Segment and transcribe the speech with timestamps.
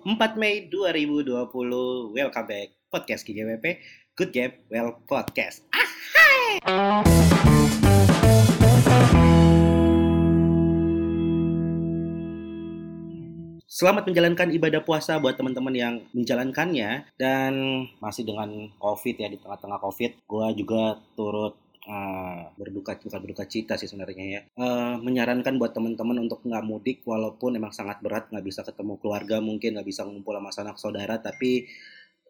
[0.00, 2.16] 4 Mei 2020.
[2.16, 2.72] Welcome back.
[2.88, 3.76] Podcast GGWP.
[4.16, 5.68] Good Game, Well Podcast.
[13.68, 19.84] Selamat menjalankan ibadah puasa buat teman-teman yang menjalankannya dan masih dengan COVID ya di tengah-tengah
[19.84, 20.24] COVID.
[20.24, 21.60] Gua juga turut
[21.90, 24.40] uh, berduka bukan berduka cita sih sebenarnya ya.
[24.54, 29.42] Uh, menyarankan buat teman-teman untuk nggak mudik walaupun emang sangat berat nggak bisa ketemu keluarga
[29.42, 31.66] mungkin nggak bisa ngumpul sama sanak saudara tapi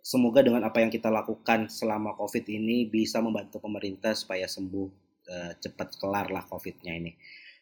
[0.01, 4.89] semoga dengan apa yang kita lakukan selama COVID ini bisa membantu pemerintah supaya sembuh
[5.29, 7.13] uh, cepat kelar lah COVID-nya ini.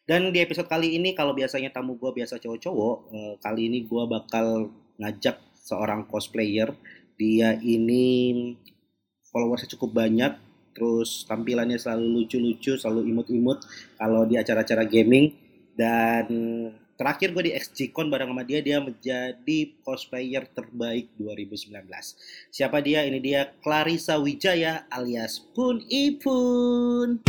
[0.09, 4.03] Dan di episode kali ini kalau biasanya tamu gue biasa cowok-cowok, uh, kali ini gue
[4.09, 6.73] bakal ngajak seorang cosplayer.
[7.19, 8.41] Dia ini
[9.29, 10.48] followersnya cukup banyak,
[10.79, 13.67] terus tampilannya selalu lucu-lucu, selalu imut-imut
[13.99, 15.35] kalau di acara-acara gaming.
[15.75, 16.31] Dan
[16.95, 21.83] terakhir gue di XGCon bareng sama dia, dia menjadi cosplayer terbaik 2019.
[22.47, 23.03] Siapa dia?
[23.03, 27.19] Ini dia Clarissa Wijaya alias Pun Ipun.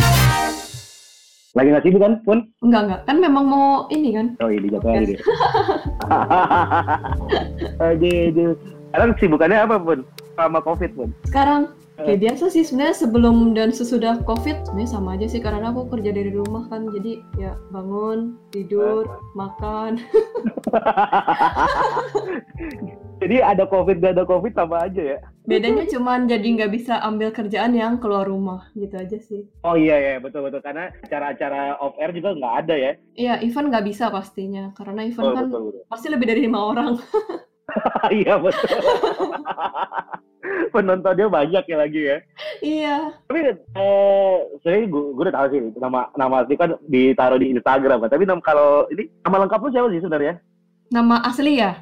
[1.50, 2.38] Lagi nggak sibuk kan, Pun?
[2.62, 3.00] Enggak, enggak.
[3.10, 4.38] Kan memang mau ini kan.
[4.38, 5.18] Oh iya, dijawab lagi deh.
[7.82, 8.54] Aduh,
[8.90, 10.06] Sekarang sibukannya apa, Pun?
[10.38, 11.10] Sama COVID, Pun?
[11.26, 11.74] Sekarang
[12.06, 16.10] kayak biasa sih sebenarnya sebelum dan sesudah COVID sebenarnya sama aja sih karena aku kerja
[16.12, 16.88] dari rumah kan.
[16.92, 20.00] Jadi ya bangun, tidur, makan.
[23.20, 25.18] Jadi ada COVID gak ada COVID sama aja ya?
[25.44, 29.44] Bedanya cuman jadi nggak bisa ambil kerjaan yang keluar rumah gitu aja sih.
[29.60, 32.92] Oh iya ya betul betul karena acara-acara off air juga nggak ada ya?
[33.18, 35.82] Iya event nggak bisa pastinya karena event Oh, kan betul, betul.
[35.92, 36.96] pasti lebih dari lima orang.
[38.10, 38.66] Iya betul.
[40.74, 42.16] Penontonnya banyak ya lagi ya.
[42.60, 42.96] iya.
[43.26, 43.38] Tapi
[43.76, 48.10] eh sebenarnya gue, gue udah tahu sih nama nama asli kan ditaruh di Instagram kan.
[48.10, 50.34] Tapi nama, kalau ini nama lengkap lu siapa sih sebenarnya?
[50.90, 51.72] Nama asli ya?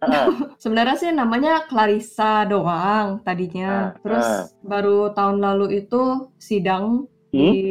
[0.00, 0.26] Heeh.
[0.62, 3.92] Sebenarnya sih namanya Clarissa doang tadinya.
[3.92, 4.42] Ah, Terus ah.
[4.64, 7.54] baru tahun lalu itu sidang Hmm?
[7.54, 7.62] di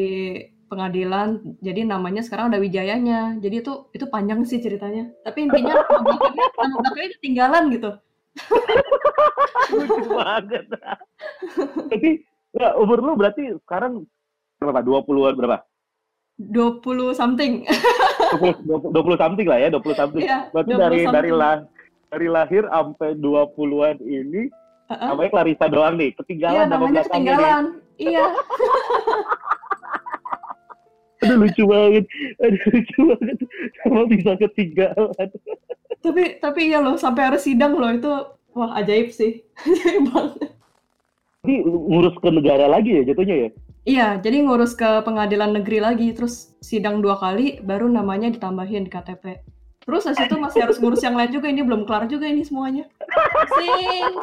[0.71, 1.59] pengadilan.
[1.59, 3.35] Jadi namanya sekarang ada Wijayanya.
[3.43, 5.11] Jadi itu itu panjang sih ceritanya.
[5.25, 5.83] Tapi intinya
[6.63, 7.91] nama belakangnya ketinggalan gitu.
[9.69, 10.65] Lucu banget.
[11.75, 12.09] Tapi
[12.51, 14.05] ya, umur lu berarti sekarang
[14.57, 14.81] berapa?
[14.81, 15.57] 20-an berapa?
[16.39, 16.79] 20
[17.13, 17.67] something.
[18.39, 20.23] 20, 20, 20 something lah ya, 20 something.
[20.23, 21.13] Iya, Berarti 20 dari something.
[21.13, 21.55] dari lah
[22.09, 24.47] dari lahir sampai 20-an ini
[24.89, 25.07] Heeh.
[25.07, 26.11] namanya Clarissa doang nih.
[26.15, 27.05] Ketinggalan Iya, nama namanya nih.
[27.05, 27.63] ketinggalan.
[27.97, 28.25] Iya.
[31.29, 32.05] Aduh lucu banget.
[32.41, 33.37] Aduh lucu banget.
[33.85, 35.29] Sama bisa ketinggalan.
[36.01, 38.09] Tapi tapi iya loh sampai harus sidang loh itu
[38.57, 39.45] wah ajaib sih.
[39.61, 40.49] Ajaib banget.
[41.45, 43.49] Ini ngurus ke negara lagi ya jatuhnya ya?
[43.87, 48.91] Iya, jadi ngurus ke pengadilan negeri lagi, terus sidang dua kali, baru namanya ditambahin di
[48.91, 49.39] KTP.
[49.87, 52.85] Terus habis itu masih harus ngurus yang lain juga, ini belum kelar juga ini semuanya.
[53.55, 54.13] Sing.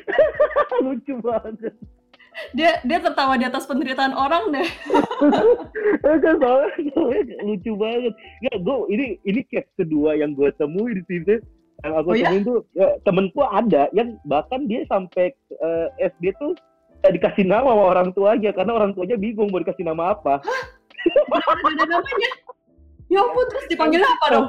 [0.88, 1.76] lucu banget.
[2.54, 4.68] Dia dia tertawa di atas penderitaan orang deh.
[6.04, 8.14] Eh, kan soalnya lucu banget.
[8.44, 11.36] Ya, gue ini ini case kedua yang gue temui di sini.
[11.86, 12.26] Yang aku Oh, ya?
[12.26, 16.58] temuin tuh ya, temenku ada yang bahkan dia sampai eh, SD tuh
[16.98, 20.42] nggak dikasih nama sama orang tuanya karena orang tuanya bingung mau dikasih nama apa.
[21.62, 22.30] Ada namanya.
[23.08, 24.46] Ya ampun, terus dipanggilnya apa dong?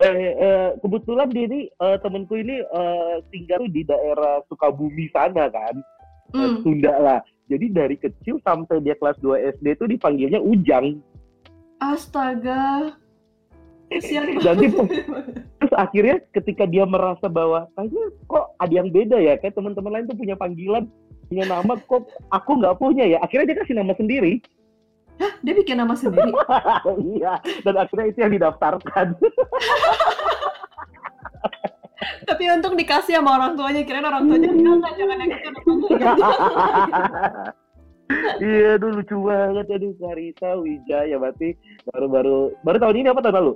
[0.00, 5.76] Eh, eh, kebetulan dia ini eh, temenku ini eh, tinggal di daerah Sukabumi sana kan,
[6.30, 6.62] Hmm.
[6.62, 7.20] Sunda lah.
[7.50, 11.02] Jadi dari kecil sampai dia kelas 2 SD tuh dipanggilnya Ujang.
[11.82, 12.94] Astaga.
[13.90, 15.02] Kesian Nanti banget.
[15.58, 20.06] Terus akhirnya ketika dia merasa bahwa kayaknya kok ada yang beda ya, kayak teman-teman lain
[20.06, 20.86] tuh punya panggilan,
[21.26, 23.18] punya nama, kok aku nggak punya ya.
[23.18, 24.38] Akhirnya dia kasih nama sendiri.
[25.20, 26.32] Dia bikin nama sendiri.
[27.18, 29.18] iya, dan akhirnya itu yang didaftarkan.
[32.24, 36.12] Tapi untung dikasih sama orang tuanya, kirain orang tuanya jangan jangan yang itu namanya."
[38.42, 39.66] iya, aduh lucu banget.
[39.70, 41.54] Aduh, Clarissa Wijaya, berarti
[41.92, 43.52] baru-baru, baru tahun ini apa tahun lalu?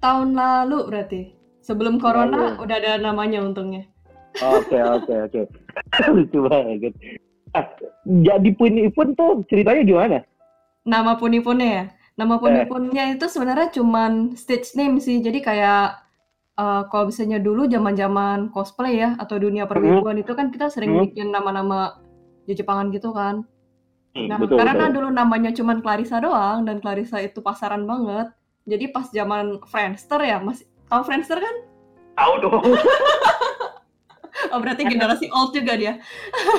[0.00, 1.22] Tahun lalu berarti.
[1.64, 2.60] Sebelum corona Lalu.
[2.60, 3.88] udah ada namanya untungnya.
[4.44, 5.40] Oke, oke, oke.
[6.12, 6.92] lucu banget.
[7.56, 7.72] Ah,
[8.04, 10.18] jadi pun pun tuh ceritanya gimana?
[10.84, 11.84] Nama puni-punnya ya.
[12.20, 15.24] Nama puni-punnya itu sebenarnya cuman stage name sih.
[15.24, 16.03] Jadi kayak
[16.54, 21.02] eh, kalau misalnya dulu zaman-zaman cosplay ya atau dunia perwibuan itu kan kita sering Hmm.
[21.04, 21.98] bikin nama-nama
[22.44, 23.40] Jepangan gitu kan.
[24.12, 24.94] Hmm, Nah, betul, karena betul.
[25.00, 28.30] dulu namanya cuman Clarissa doang dan Clarissa itu pasaran banget.
[28.64, 31.56] Jadi pas zaman Friendster ya, masih tahu Friendster kan?
[32.14, 32.62] Tahu dong.
[34.52, 35.94] Oh berarti generasi old juga dia.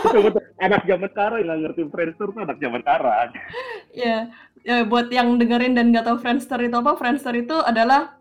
[0.03, 0.41] betul, betul.
[0.57, 3.27] Anak zaman sekarang yang nggak ngerti Friendster tuh anak zaman sekarang.
[3.91, 4.17] Ya,
[4.63, 8.15] ya buat yang dengerin dan nggak tahu Friendster itu apa, Friendster itu adalah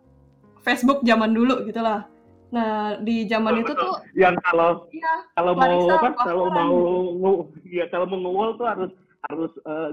[0.64, 2.08] Facebook zaman dulu gitu lah.
[2.54, 6.74] Nah, di zaman itu tuh yang kalau iya, kalau mau apa kalau mau
[7.66, 8.90] ya kalau mau nge-wall tuh harus
[9.26, 9.88] harus eh,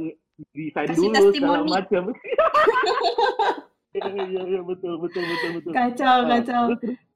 [0.54, 2.04] desain Kasih dulu segala macam.
[3.92, 5.72] Iya iya iya betul betul betul betul.
[5.74, 6.64] kacau, Ah, kacau.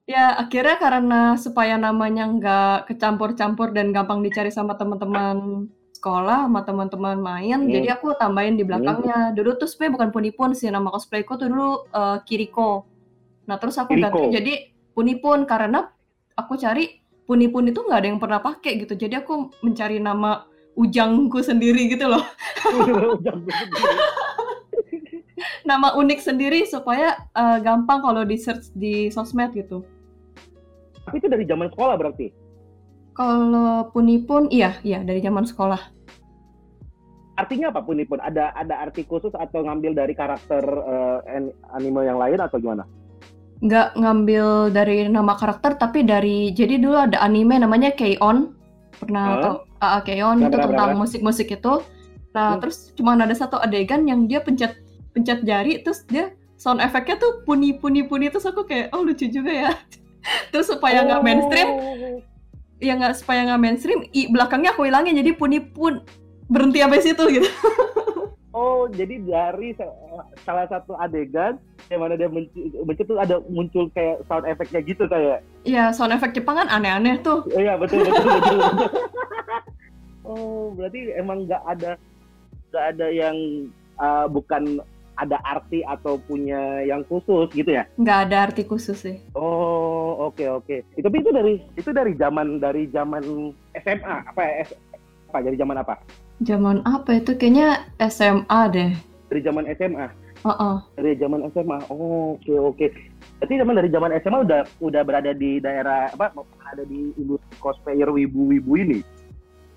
[0.06, 5.66] Ya, akhirnya karena supaya namanya nggak kecampur-campur dan gampang dicari sama teman-teman
[5.98, 7.74] sekolah, sama teman-teman main, Hmm.
[7.74, 9.34] jadi aku tambahin di belakangnya.
[9.34, 12.86] Dulu tuh sebenarnya bukan Punipun sih, nama cosplayku tuh dulu eh, Kiriko.
[13.46, 14.10] Nah, terus aku Kiriko.
[14.10, 14.54] ganti jadi
[14.96, 15.92] Punipun karena
[16.40, 18.94] aku cari Punipun itu nggak ada yang pernah pakai gitu.
[18.94, 20.46] Jadi aku mencari nama
[20.78, 22.22] ujangku sendiri gitu loh.
[25.70, 29.82] Nama unik sendiri supaya eh, gampang kalau di search di sosmed gitu.
[31.06, 32.30] Tapi itu dari zaman sekolah berarti.
[33.16, 35.82] Kalau Punipun, iya, iya dari zaman sekolah.
[37.36, 40.64] Artinya apa pun pun ada ada arti khusus atau ngambil dari karakter
[41.28, 42.88] an- anime yang lain atau gimana?
[43.64, 48.52] Nggak ngambil dari nama karakter tapi dari jadi dulu ada anime namanya K-On
[49.00, 49.42] pernah Hah?
[49.42, 51.74] tau ah K-On Pernah, itu tentang musik-musik itu
[52.36, 52.60] nah Hmm.
[52.60, 54.76] terus cuma ada satu adegan yang dia pencet
[55.16, 59.32] pencet jari terus dia sound efeknya tuh puni puni puni terus aku kayak oh lucu
[59.32, 59.72] juga ya
[60.52, 62.20] terus supaya nggak mainstream Oh.
[62.84, 66.04] ya nggak supaya nggak mainstream i belakangnya aku hilangin jadi puni pun
[66.52, 67.48] berhenti sampai situ gitu
[68.56, 69.92] Oh, jadi dari sa-
[70.48, 71.60] salah satu adegan
[71.92, 72.32] yang mana dia
[73.04, 75.44] tuh ada muncul kayak sound efeknya gitu kayak.
[75.68, 78.58] ya sound efek Jepang kan aneh-aneh tuh iya betul betul betul.
[78.64, 78.96] betul.
[80.32, 81.92] oh, berarti emang nggak ada
[82.72, 83.36] nggak ada yang
[84.00, 84.80] uh, bukan
[85.20, 87.84] ada arti atau punya yang khusus gitu ya?
[88.00, 90.84] nggak ada arti khusus sih Oh, oke oke.
[90.96, 93.52] Itu tapi itu dari itu dari zaman dari zaman
[93.84, 94.64] SMA apa ya?
[95.28, 96.00] Apa dari zaman apa?
[96.42, 98.92] Zaman apa itu kayaknya SMA deh
[99.26, 100.08] Dari zaman SMA.
[100.46, 100.76] Heeh.
[100.94, 101.78] Dari zaman SMA.
[101.90, 102.86] Oh, oke oke.
[103.42, 106.30] Berarti zaman dari zaman SMA udah udah berada di daerah apa?
[106.70, 109.00] Ada di industri cosplayer wibu-wibu ini.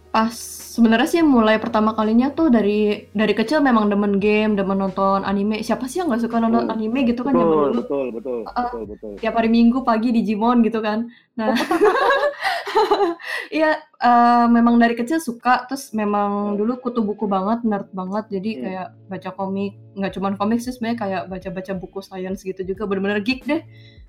[0.08, 0.32] Pas
[0.72, 5.60] sebenarnya sih mulai pertama kalinya tuh dari dari kecil memang demen game, demen nonton anime.
[5.60, 6.74] Siapa sih yang nggak suka nonton Hmm.
[6.76, 7.72] anime gitu kan zaman Betul, dulu.
[7.80, 8.64] betul, betul, Uh-uh.
[8.68, 9.12] betul, betul.
[9.20, 11.08] Tiap hari Minggu pagi Digimon gitu kan.
[11.32, 11.52] Nah,
[13.58, 15.66] iya eh, memang dari kecil suka.
[15.66, 18.30] Terus memang dulu kutu buku banget, nerd banget.
[18.30, 18.62] Jadi Hmm.
[18.62, 22.84] kayak baca komik, nggak cuman komik sih sebenarnya kayak baca-baca buku science gitu juga.
[22.84, 23.62] Bener-bener geek deh.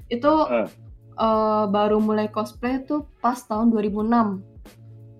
[0.08, 0.68] Itu Eh.
[1.16, 4.40] eh, baru mulai cosplay tuh pas tahun 2006.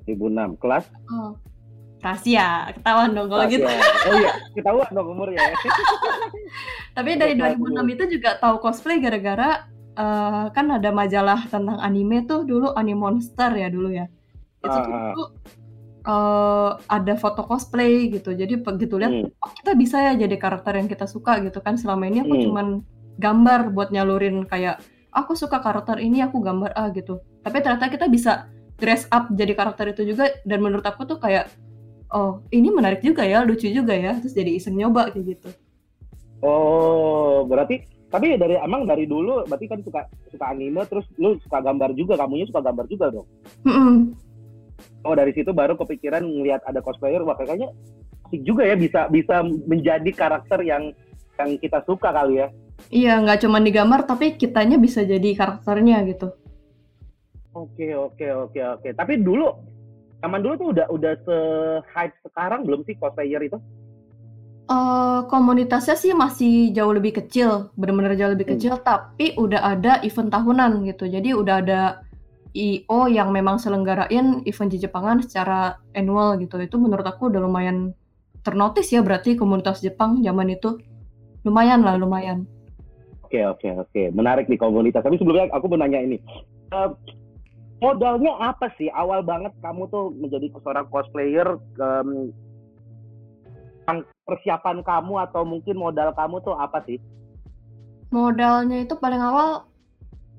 [0.08, 1.38] 2006 kelas Oh,
[2.00, 3.68] rahasia, ketahuan dong kalau gitu.
[3.68, 5.54] Oh iya, ketahuan dong umurnya ya.
[6.98, 9.68] Tapi dari Kelas 2006 itu juga tahu cosplay gara-gara
[10.00, 14.08] eh, kan ada majalah tentang anime tuh dulu Animonster ya dulu ya.
[14.64, 15.24] Itu tuh dulu,
[16.08, 18.32] eh, ada foto cosplay gitu.
[18.32, 19.44] Jadi begitu lihat, Hmm.
[19.44, 21.76] oh kita bisa ya jadi karakter yang kita suka gitu kan.
[21.76, 22.44] Selama ini aku Hmm.
[22.48, 22.68] cuman
[23.20, 24.80] gambar buat nyalurin kayak
[25.12, 27.20] aku suka karakter ini, aku gambar ah gitu.
[27.44, 28.48] Tapi ternyata kita bisa
[28.80, 31.52] dress up jadi karakter itu juga dan menurut aku tuh kayak
[32.16, 34.16] oh ini menarik juga ya, lucu juga ya.
[34.24, 35.50] Terus jadi iseng nyoba kayak gitu.
[36.40, 41.62] Oh, berarti tapi dari emang dari dulu berarti kan suka suka anime terus lu suka
[41.62, 43.28] gambar juga, kamunya suka gambar juga dong.
[43.66, 44.18] Mm-mm.
[45.06, 47.72] Oh, dari situ baru kepikiran ngelihat ada cosplayer wah kayaknya
[48.30, 50.94] asik juga ya bisa bisa menjadi karakter yang
[51.42, 52.48] yang kita suka kali ya.
[52.94, 56.32] Iya, nggak cuma digambar, tapi kitanya bisa jadi karakternya gitu.
[57.52, 58.90] Oke, oke, oke, oke.
[58.96, 59.52] Tapi dulu
[60.22, 61.38] zaman dulu tuh udah udah se
[61.92, 63.58] hype sekarang belum sih cosplayer itu?
[64.70, 68.54] Eh, komunitasnya sih masih jauh lebih kecil, benar-benar jauh lebih Hmm.
[68.54, 71.10] kecil, tapi udah ada event tahunan gitu.
[71.10, 71.82] Jadi udah ada
[72.54, 76.62] IO yang memang selenggarain event di Jepangan secara annual gitu.
[76.62, 77.98] Itu menurut aku udah lumayan
[78.46, 80.78] ternotis ya berarti komunitas Jepang zaman itu.
[81.42, 82.46] Lumayan lah, lumayan.
[83.26, 84.02] Oke, oke, oke.
[84.14, 85.02] Menarik nih komunitas.
[85.02, 86.22] Tapi sebelumnya aku mau nanya ini.
[86.70, 86.90] Eh,
[87.82, 88.94] modalnya apa sih?
[88.94, 91.58] Awal banget kamu tuh menjadi seorang cosplayer.
[93.90, 97.02] yang persiapan kamu atau mungkin modal kamu tuh apa sih?
[98.10, 99.70] Modalnya itu paling awal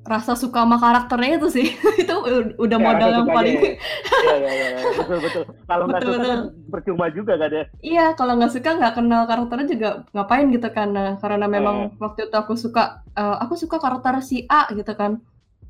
[0.00, 1.68] rasa suka sama karakternya itu sih.
[2.02, 2.14] itu
[2.56, 3.72] udah Ya, modal yang paling ya.
[4.20, 4.78] Iya, iya, iya.
[4.96, 5.42] Betul, betul.
[5.64, 6.30] Kalau nggak Betul, suka betul.
[6.30, 6.40] kan
[6.72, 7.64] percuma juga kan ya?
[7.80, 10.88] Iya, kalau nggak suka nggak kenal karakternya juga ngapain gitu kan.
[10.90, 15.20] Nah, karena memang waktu itu aku suka, eh, aku suka karakter si A gitu kan.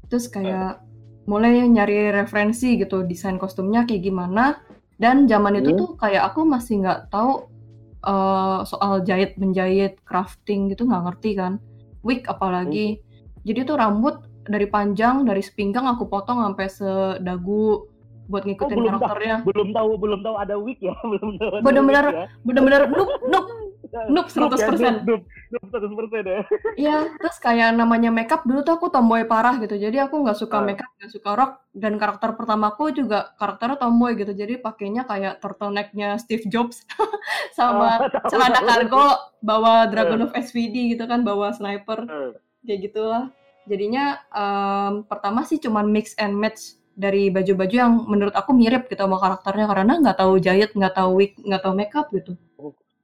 [0.09, 0.81] Terus kayak
[1.27, 4.62] mulai nyari referensi gitu, desain kostumnya kayak gimana.
[4.95, 5.81] Dan zaman itu Hmm.
[5.81, 7.50] tuh kayak aku masih nggak tahu
[8.04, 11.59] eh, soal jahit menjahit, crafting gitu nggak ngerti kan.
[12.00, 13.00] Wig apalagi.
[13.45, 17.87] Jadi tuh rambut dari panjang dari sepinggang aku potong sampai sedagu
[18.30, 19.02] buat ngikutin belum tahu.
[19.02, 19.37] karakternya.
[19.42, 21.50] Belum tahu, belum tahu ada wig ya, belum tahu.
[21.66, 22.25] Bener-bener ya.
[22.47, 23.47] Bener-bener noob, noob.
[23.90, 25.02] Noob 100%.
[25.02, 26.40] Noob, noob 100% ya.
[26.87, 29.75] Iya, terus kayak namanya makeup dulu tuh aku tomboy parah gitu.
[29.75, 30.64] Jadi aku nggak suka Ah.
[30.64, 34.30] makeup, nggak suka rock dan karakter pertamaku juga karakternya tomboy gitu.
[34.30, 36.87] Jadi pakainya kayak turtleneck-nya Steve Jobs
[37.59, 39.06] sama tahu, celana kargo
[39.42, 42.30] bawa Dragon of SVD gitu kan, bawa sniper Eh,
[42.64, 43.25] kayak gitulah.
[43.66, 49.00] Jadinya em, pertama sih cuman mix and match dari baju-baju yang menurut aku mirip gitu
[49.00, 52.35] sama karakternya karena nggak tahu jahit, nggak tahu wig, nggak tahu makeup gitu.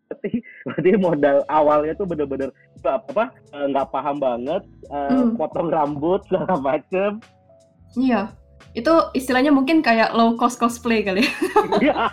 [0.07, 0.31] Berarti,
[0.63, 2.55] berarti modal awalnya tuh bener-bener
[2.87, 5.35] apa, apa eh, nggak paham banget, eh, Hmm.
[5.35, 7.19] potong rambut segala macem.
[7.99, 8.31] Iya.
[8.71, 11.33] Itu istilahnya mungkin kayak low cost cosplay kali ya.
[11.83, 11.95] Iya.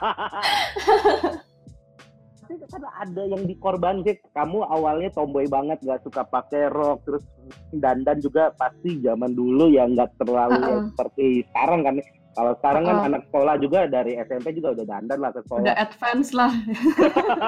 [2.63, 4.17] Kan ada yang dikorban sih.
[4.33, 7.23] Kamu awalnya tomboy banget, nggak suka pakai rok, terus
[7.73, 10.85] dandan juga pasti zaman dulu ya nggak terlalu ya Uh-uh.
[10.93, 11.95] seperti sekarang kan.
[12.33, 13.07] Kalau sekarang kan Uh-uh.
[13.13, 15.75] anak sekolah juga dari SMP juga udah dandan lah ke Udah sekolah.
[15.77, 16.51] advance lah.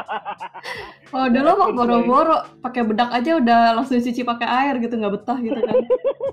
[1.09, 5.37] Kalau dulu mah boro-boro pakai bedak aja udah langsung cuci pakai air gitu nggak betah
[5.41, 5.75] gitu kan.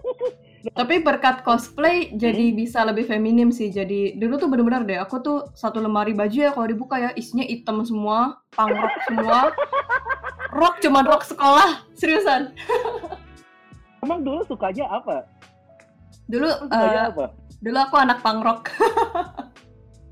[0.79, 3.73] Tapi berkat cosplay jadi bisa lebih feminim sih.
[3.73, 7.49] Jadi dulu tuh bener-bener deh aku tuh satu lemari baju ya kalau dibuka ya isinya
[7.49, 9.39] hitam semua, punk rock semua.
[10.53, 12.53] Rock cuman rock sekolah, seriusan.
[14.05, 15.25] Emang dulu sukanya apa?
[16.29, 17.25] Dulu Sukanya eh, apa?
[17.63, 18.63] Dulu aku anak punk rock.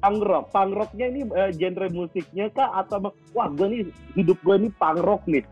[0.01, 0.45] Punk rock.
[0.55, 3.81] Punk rocknya ini eh, genre musiknya kah atau wah gue nih
[4.17, 5.45] hidup gue nih punk rock nih.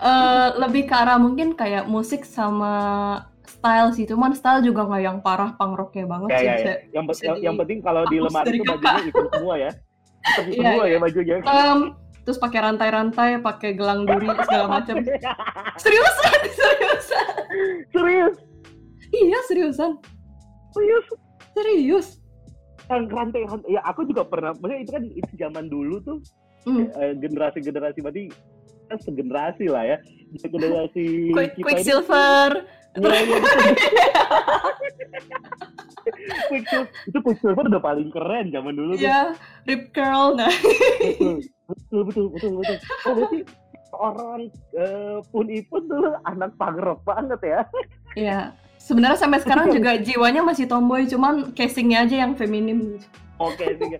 [0.00, 2.72] Eh, lebih ke arah mungkin kayak musik sama
[3.44, 4.08] style sih.
[4.08, 6.46] Cuman style juga nggak yang parah punk rocknya banget Ya, sih.
[6.46, 6.74] ya, ya.
[6.96, 9.70] Yang, bisa yang, yang penting kalau di lemari itu bajunya hitam semua ya.
[10.24, 10.92] Hitam Iya, semua iya.
[10.92, 11.34] ya bajunya.
[11.44, 11.80] Em,
[12.24, 14.96] terus pakai rantai-rantai, pakai gelang duri segala macam.
[15.84, 17.26] Seriusan, seriusan.
[17.92, 18.36] Serius,
[19.10, 19.92] Iya, seriusan.
[20.72, 21.06] Serius.
[21.52, 22.06] Serius.
[22.86, 23.68] Yang rantai, rantai.
[23.70, 24.50] Ya aku juga pernah.
[24.54, 26.18] Maksudnya itu kan itu zaman dulu tuh
[26.60, 26.92] Hmm.
[26.92, 28.28] eh, generasi-generasi berarti
[28.84, 29.96] kan segenerasi lah ya.
[30.44, 31.04] Generasi
[31.36, 32.50] Quick, kita Quicksilver.
[32.52, 33.00] ini.
[33.00, 33.60] Iya, iya, betul.
[36.50, 39.04] Quicksilver itu Quicksilver udah paling keren zaman dulu tuh.
[39.04, 39.32] Iya,
[39.64, 40.36] Rip Curl.
[40.36, 40.52] Nah,
[41.64, 43.38] betul betul betul betul betul oh berarti
[43.96, 44.40] orang
[44.74, 47.60] eh, pun ipun dulu anak punk rock banget ya
[48.14, 48.40] iya.
[48.80, 52.96] Sebenarnya sampai sekarang juga jiwanya masih tomboy, cuman casingnya aja yang feminim.
[53.36, 53.96] oke sih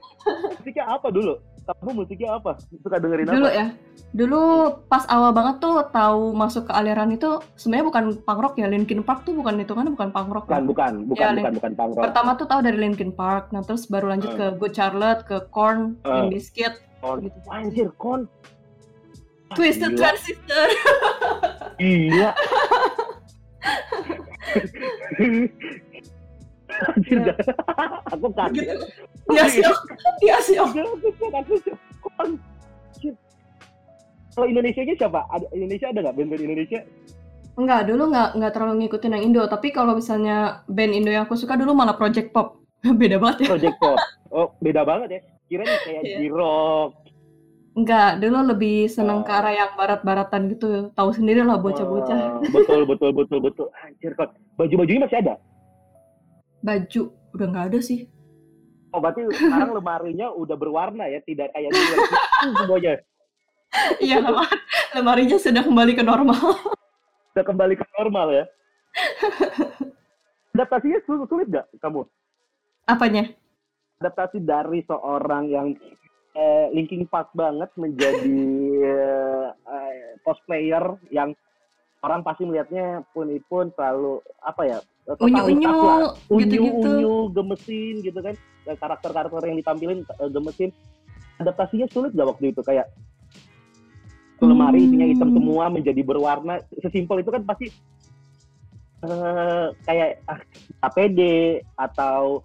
[0.52, 1.32] musiknya apa dulu
[1.62, 3.66] kamu musiknya apa suka dengerin Dulu apa ya,
[4.12, 4.42] dulu
[4.84, 9.00] pas awal banget tuh tahu masuk ke aliran itu sebenarnya bukan punk rock ya, Linkin
[9.00, 10.44] Park tuh bukan itu kan bukan punk rock.
[10.44, 10.68] bukan ya.
[10.68, 13.86] bukan bukan Ya, bukan bukan punk rock Pertama tuh tahu dari Linkin Park, nah terus
[13.86, 14.36] baru lanjut Eh.
[14.36, 16.12] ke Good Charlotte, ke Korn, Eh.
[16.20, 17.16] Limp Bizkit, Kon.
[17.22, 17.38] gitu.
[17.48, 18.28] anjir kon
[19.48, 19.96] Ah, Twisted.
[19.96, 20.68] Transistor.
[21.80, 22.36] iya
[26.90, 27.34] anjir Iya.
[27.34, 27.36] dah.
[28.14, 28.86] aku kaget gitu.
[29.30, 29.62] Iya sih,
[30.22, 30.56] iya sih.
[30.56, 30.86] Gila,
[31.42, 31.78] aku shock.
[32.00, 32.38] Kon.
[32.94, 33.14] Anjir.
[34.30, 36.80] kalau Indonesia nya siapa ada Indonesia ada nggak band-band Indonesia
[37.58, 39.42] Enggak, dulu nggak nggak terlalu ngikutin yang Indo.
[39.44, 42.62] Tapi kalau misalnya band Indo yang aku suka dulu malah Project Pop.
[43.00, 43.48] Beda banget ya.
[43.52, 43.98] Project Pop.
[44.30, 45.20] Oh, beda banget ya.
[45.50, 46.16] Kirain kayak Iya.
[46.22, 47.09] J-Rock.
[47.80, 49.24] Enggak, dulu lebih seneng Oh.
[49.24, 50.92] ke arah yang barat-baratan gitu.
[50.92, 52.18] Tahu sendiri lah bocah-bocah.
[52.36, 53.66] Wah, betul, betul, betul, betul.
[53.80, 54.36] Anjir, kok.
[54.60, 55.34] Baju-bajunya masih ada?
[56.60, 58.04] Baju udah nggak ada sih.
[58.92, 61.96] Oh, berarti sekarang lemarinya udah berwarna ya, tidak kayak dulu.
[62.60, 62.92] Semuanya
[63.96, 64.50] Iya, lemar
[64.92, 66.36] lemarinya sudah kembali ke normal.
[67.32, 68.44] udah kembali ke normal ya.
[70.52, 72.02] Adaptasinya sulit, sulit nggak kamu?
[72.84, 73.30] Apanya?
[74.02, 75.68] Adaptasi dari seorang yang
[76.32, 78.42] eh, Linkin Park banget menjadi
[78.82, 81.34] eh, eh, cosplayer yang
[82.00, 84.78] orang pasti melihatnya pun-ipun selalu apa ya
[85.10, 86.14] Unyu-unyu lah.
[86.30, 86.86] gitu-gitu.
[86.86, 90.70] unyu-unyu gemesin gitu kan Dan karakter-karakter yang ditampilin eh, gemesin
[91.36, 92.86] adaptasinya sulit gak waktu itu kayak
[94.40, 95.36] lemari isinya hitam Hmm.
[95.36, 97.66] semua menjadi berwarna sesimpel itu kan pasti
[99.00, 100.40] eh, kayak ah,
[100.82, 101.20] APD
[101.74, 102.40] atau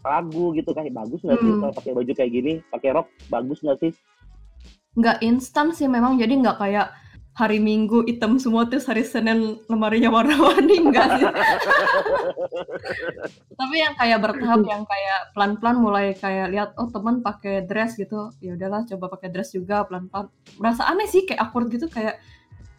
[0.00, 1.60] ragu gitu kan bagus nggak sih Hmm.
[1.60, 3.92] kalau pakai baju kayak gini pakai rok bagus nggak sih
[4.90, 6.90] Nggak instan sih memang, jadi nggak kayak
[7.30, 11.30] hari Minggu hitam semua terus hari Senin lemarinya warna-warni enggak sih.
[13.60, 18.34] Tapi yang kayak bertahap yang kayak pelan-pelan mulai kayak lihat oh teman pakai dress gitu.
[18.42, 20.26] Ya udahlah coba pakai dress juga pelan-pelan.
[20.58, 22.18] Merasa aneh sih kayak awkward gitu kayak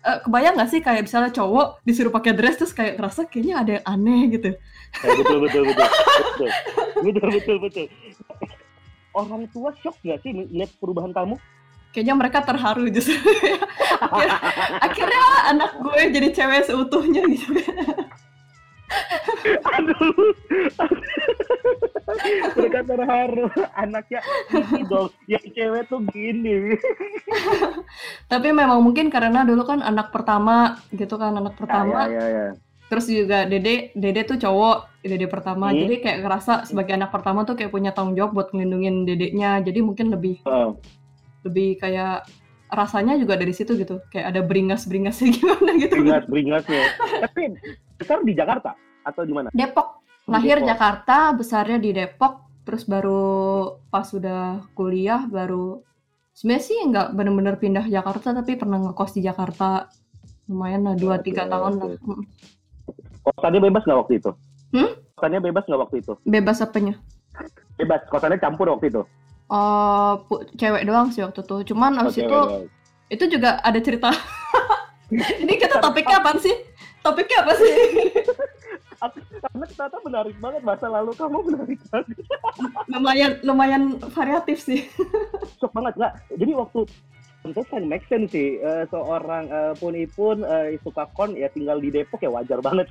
[0.01, 3.71] eh, kebayang nggak sih kayak misalnya cowok disuruh pakai dress terus kayak ngerasa kayaknya ada
[3.79, 4.49] yang aneh gitu.
[5.01, 6.49] Ya, betul betul betul betul
[7.01, 7.85] betul betul betul
[9.11, 11.35] orang tua shock nggak sih lihat perubahan kamu
[11.91, 13.19] Kayaknya mereka terharu justru.
[13.99, 14.39] akhirnya,
[14.79, 17.51] akhirnya anak gue jadi cewek seutuhnya gitu.
[19.75, 20.15] Aduh
[22.57, 23.47] mereka terharu.
[23.73, 24.19] Anaknya
[24.51, 26.75] ini dong, yang cewek tuh gini.
[28.27, 32.07] Tapi memang mungkin karena dulu kan anak pertama gitu kan, anak pertama.
[32.07, 32.47] Ya, ya, ya.
[32.91, 35.71] Terus juga Dede, Dede tuh cowok, Dede pertama.
[35.71, 35.79] Hmm.
[35.79, 39.63] Jadi kayak ngerasa sebagai anak pertama tuh kayak punya tanggung jawab buat ngelindungin dedeknya.
[39.63, 40.75] Jadi mungkin lebih Oh,
[41.47, 42.27] lebih kayak
[42.67, 44.03] rasanya juga dari situ gitu.
[44.11, 45.95] Kayak ada beringas-beringasnya gimana gitu.
[46.03, 46.83] beringas beringasnya.
[47.23, 47.41] Tapi
[48.01, 48.73] besar di Jakarta
[49.05, 49.53] atau di mana?
[49.53, 50.01] Depok.
[50.25, 50.69] Lahir Depok.
[50.73, 52.33] Jakarta, besarnya di Depok.
[52.61, 53.25] Terus baru
[53.89, 55.81] pas sudah kuliah baru
[56.31, 59.89] sebenarnya sih nggak bener-bener pindah Jakarta tapi pernah ngekos di Jakarta
[60.45, 62.05] lumayan lah dua tiga tahun lah oke.
[62.05, 62.21] Mm.
[63.21, 64.31] Kosannya bebas nggak waktu itu?
[64.77, 64.91] Hmm?
[65.17, 66.13] Kosannya bebas nggak waktu itu?
[66.21, 66.95] bebas apanya
[67.81, 68.01] Bebas.
[68.13, 69.01] Kosannya campur waktu itu.
[69.49, 71.73] Oh, pu- cewek doang sih waktu itu.
[71.73, 72.61] Cuman abis Oke, itu bebas.
[73.09, 74.09] itu juga ada cerita.
[75.43, 76.53] Ini kita topiknya apa sih?
[77.01, 77.73] Topiknya apa sih?
[79.41, 82.17] Karena ternyata menarik banget masa lalu kamu menarik banget.
[82.93, 84.85] lumayan lumayan variatif sih.
[85.59, 86.13] Sok banget nggak?
[86.37, 86.81] Jadi waktu
[87.41, 91.89] kan make sense sih Eh, seorang eh, puni pun eh, suka kon ya tinggal di
[91.89, 92.85] Depok ya wajar banget.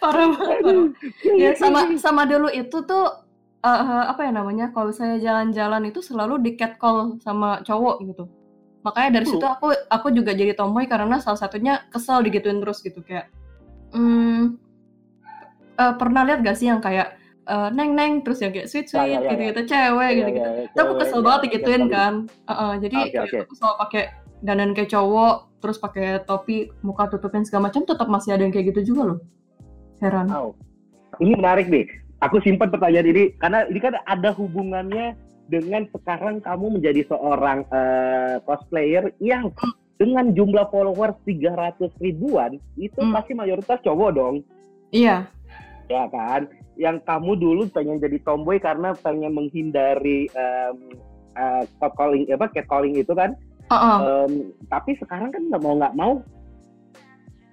[0.00, 0.58] Parah banget.
[0.64, 0.88] parah.
[1.36, 3.04] Ya sama sama dulu itu tuh
[3.60, 4.72] eh, apa ya namanya?
[4.72, 8.39] Kalau saya jalan-jalan itu selalu di catcall sama cowok gitu.
[8.80, 13.04] Makanya dari situ aku aku juga jadi tomboy karena salah satunya kesel digituin terus gitu
[13.04, 13.28] kayak
[13.92, 14.56] hmm,
[15.76, 17.12] eh, pernah lihat gak sih yang kayak
[17.44, 19.48] eh, neng neng terus yang kayak sweet Ya, ya, sweet ya, gitu ya.
[19.52, 20.48] gitu cewek Iya, gitu gitu.
[20.48, 22.14] Tapi aku cewek, kesel ya, banget digituin kan.
[22.48, 23.38] Heeh, jadi Oke, kayak oke.
[23.44, 24.02] aku selalu pakai
[24.40, 28.72] dandan kayak cowok, terus pakai topi, muka tutupin segala macam, tetap masih ada yang kayak
[28.72, 29.18] gitu juga loh.
[30.00, 30.32] Heran.
[30.32, 30.56] Wow.
[31.20, 31.84] Ini menarik nih.
[32.24, 35.16] Aku simpan pertanyaan ini karena ini kan ada hubungannya
[35.50, 39.50] dengan sekarang kamu menjadi seorang eh, cosplayer yang
[39.98, 43.12] dengan jumlah followers 300 ribuan itu Hmm.
[43.12, 44.36] pasti mayoritas cowok dong,
[44.94, 45.28] Iya,
[45.90, 46.48] ya kan?
[46.80, 50.76] Yang kamu dulu pengen jadi tomboy karena pengen menghindari em,
[51.36, 53.36] eh, catcalling apa catcalling itu kan?
[53.68, 53.98] Heeh.
[54.00, 54.32] Em,
[54.72, 56.12] tapi sekarang kan nggak mau nggak mau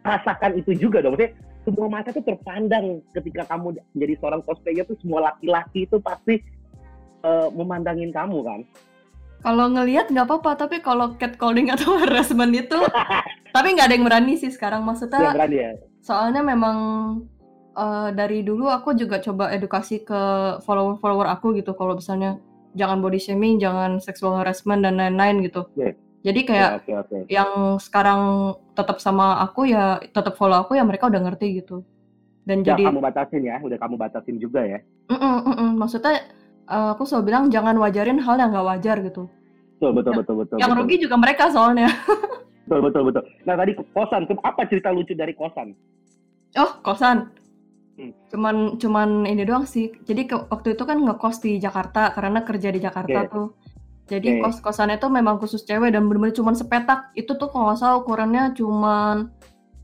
[0.02, 1.20] rasakan itu juga dong.
[1.20, 1.36] Maksudnya
[1.68, 6.40] semua mata tuh terpandang ketika kamu menjadi seorang cosplayer tuh semua laki-laki itu pasti
[7.28, 8.62] eh, memandangin kamu kan.
[9.44, 12.80] Kalau ngelihat nggak apa-apa, tapi kalau catcalling atau harassment itu,
[13.56, 14.82] tapi nggak ada yang berani sih sekarang.
[14.88, 15.72] Maksudnya, berani ya.
[16.02, 16.78] soalnya memang
[17.76, 20.22] eh, dari dulu aku juga coba edukasi ke
[20.64, 21.76] follower-follower aku gitu.
[21.76, 22.40] Kalau misalnya
[22.74, 25.68] jangan body shaming, jangan sexual harassment dan lain-lain gitu.
[25.68, 26.08] Oke.
[26.26, 27.18] Jadi kayak Ya, Oke oke.
[27.32, 31.86] yang sekarang tetap sama aku ya tetap follow aku ya mereka udah ngerti gitu.
[32.48, 34.80] Dan Udah jadi kamu batasin ya, udah kamu batasin juga ya.
[35.12, 35.70] Mm-mm, mm-mm.
[35.76, 36.24] maksudnya
[36.68, 39.24] eh, aku selalu bilang jangan wajarin hal yang nggak wajar gitu.
[39.78, 40.58] Betul betul betul betul.
[40.58, 40.82] yang betul.
[40.84, 41.88] rugi juga mereka soalnya.
[42.68, 43.24] Betul betul betul.
[43.48, 45.72] Nah tadi kosan, apa cerita lucu dari kosan?
[46.60, 47.32] Oh, kosan.
[47.96, 48.12] Hmm.
[48.28, 49.96] Cuman cuman ini doang sih.
[50.04, 53.32] Jadi ke- waktu itu kan ngekos di Jakarta karena kerja di Jakarta Oke.
[53.32, 53.48] tuh.
[54.12, 54.52] Jadi Oke.
[54.52, 57.16] kos-kosannya tuh memang khusus cewek dan bener-bener cuman sepetak.
[57.16, 59.32] Itu tuh kalau nggak salah ukurannya cuman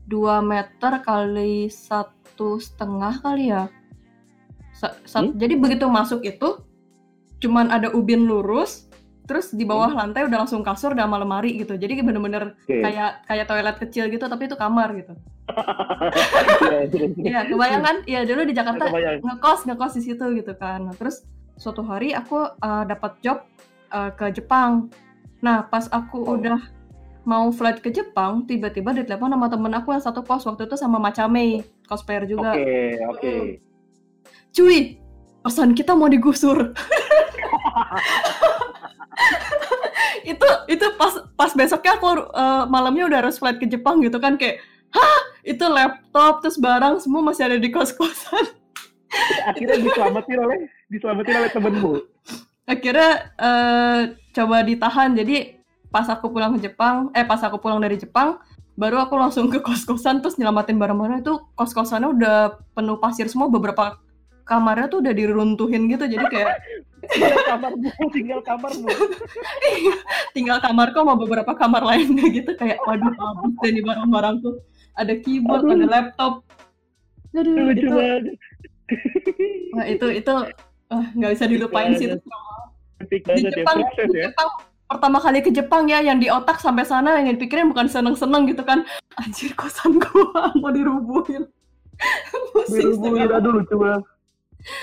[0.04, 3.72] 2 meter kali satu setengah kali ya.
[4.76, 5.40] Sa- sa- Hmm?
[5.40, 6.60] Jadi begitu masuk itu
[7.44, 8.88] cuman ada ubin lurus,
[9.24, 10.00] terus di bawah Hmm.
[10.08, 11.76] lantai udah langsung kasur dan sama lemari gitu.
[11.76, 12.80] Jadi bener-bener Oke.
[12.80, 15.12] kayak kayak toilet kecil gitu tapi itu kamar gitu.
[16.64, 16.88] Iya.
[17.20, 17.96] Iya, kebayang kan?
[18.04, 19.20] Iya, dulu di Jakarta Kebayang.
[19.20, 20.88] ngekos ngekos di situ gitu kan.
[20.88, 21.24] Nah, terus
[21.56, 23.44] suatu hari aku uh, dapat job
[23.90, 24.88] uh, ke Jepang.
[25.40, 26.36] Nah, pas aku Oh.
[26.36, 26.58] udah
[27.24, 30.96] mau flight ke Jepang, tiba-tiba ditelepon sama temen aku yang satu kos waktu itu sama
[30.98, 32.52] Macame, cosplayer juga.
[32.52, 33.32] Oke oke.
[34.50, 35.00] Cuy,
[35.44, 36.56] kosan kita mau digusur.
[40.24, 44.40] itu itu pas pas besoknya aku uh, malamnya udah harus flight ke Jepang gitu kan
[44.40, 48.48] kayak hah itu laptop terus barang semua masih ada di kos-kosan
[49.52, 50.58] Akhirnya diselamatin oleh
[50.90, 51.92] diselamatin oleh temenmu.
[52.64, 54.00] akhirnya eh,
[54.32, 55.60] coba ditahan jadi
[55.92, 58.40] pas aku pulang ke Jepang eh pas aku pulang dari Jepang
[58.74, 62.36] baru aku langsung ke kos-kosan terus nyelamatin barang-barang itu kos-kosannya udah
[62.72, 64.00] penuh pasir semua beberapa
[64.44, 66.56] kamarnya tuh udah diruntuhin gitu jadi kayak
[67.04, 68.88] Tinggal kamarmu, tinggal kamarmu.
[70.36, 74.56] tinggal kamarku sama beberapa kamar lainnya gitu kayak waduh habis deh nih barang-barangku
[74.96, 75.76] ada keyboard Aduh.
[75.76, 76.32] ada laptop
[77.36, 78.24] aduh Lucu itu banget.
[79.76, 80.32] wah, itu itu
[80.88, 82.16] nggak bisa dilupain sih itu
[83.04, 83.52] di ya, di ya.
[83.52, 84.48] Jepang
[84.88, 88.64] pertama kali ke Jepang ya yang di otak sampai sana yang dipikirin bukan seneng-seneng gitu
[88.64, 88.80] kan
[89.20, 91.44] anjir kosan gua mau dirubuhin
[92.68, 94.02] Dirubuhin, aduh lucu banget.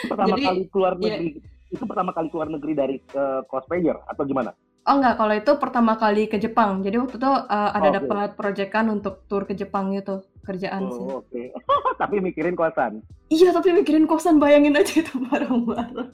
[0.06, 1.02] Pertama Jadi, kali keluar iya.
[1.02, 1.28] negeri,
[1.72, 4.52] itu pertama kali keluar negeri dari eh, cosplayer atau gimana?
[4.82, 6.82] Oh enggak, kalau itu pertama kali ke Jepang.
[6.82, 7.98] Jadi waktu itu uh, ada Oke.
[8.02, 11.06] dapat proyekan untuk tur ke Jepang gitu, kerjaan sih.
[11.06, 11.41] Oh, oke.
[12.02, 13.06] Tapi mikirin kosan.
[13.30, 16.10] Iya, tapi mikirin kosan bayangin aja itu bareng-bareng.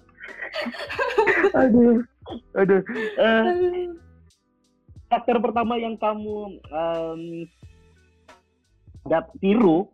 [1.63, 2.03] Aduh.
[2.60, 2.82] Aduh.
[3.17, 3.88] Eh,
[5.08, 7.21] karakter pertama yang kamu em,
[9.08, 9.88] dap tiru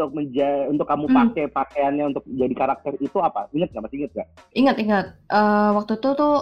[0.00, 1.16] untuk menja untuk kamu Hmm.
[1.20, 3.52] pakai pakaiannya untuk jadi karakter itu apa?
[3.52, 3.82] Ingat nggak?
[3.84, 4.28] Masih ingat nggak?
[4.56, 6.36] Ingat-ingat, eh, waktu itu tuh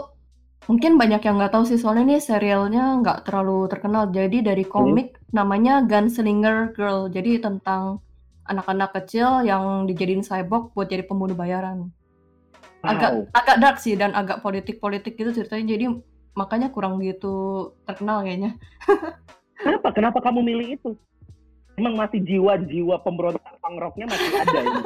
[0.70, 4.06] mungkin banyak yang nggak tahu sih soalnya ini serialnya nggak terlalu terkenal.
[4.14, 7.10] Jadi dari komik namanya Gunslinger Girl.
[7.10, 7.98] Jadi tentang
[8.46, 11.90] anak-anak kecil yang dijadiin cyborg buat jadi pembunuh bayaran.
[12.80, 13.22] Agak Wow.
[13.34, 15.74] agak dark sih dan agak politik-politik gitu ceritanya.
[15.74, 15.98] Jadi
[16.38, 18.54] makanya kurang gitu terkenal kayaknya.
[19.58, 19.90] Kenapa?
[19.90, 20.90] Kenapa kamu milih itu?
[21.78, 24.80] Emang masih jiwa-jiwa pemberontak punk rocknya masih ada ini?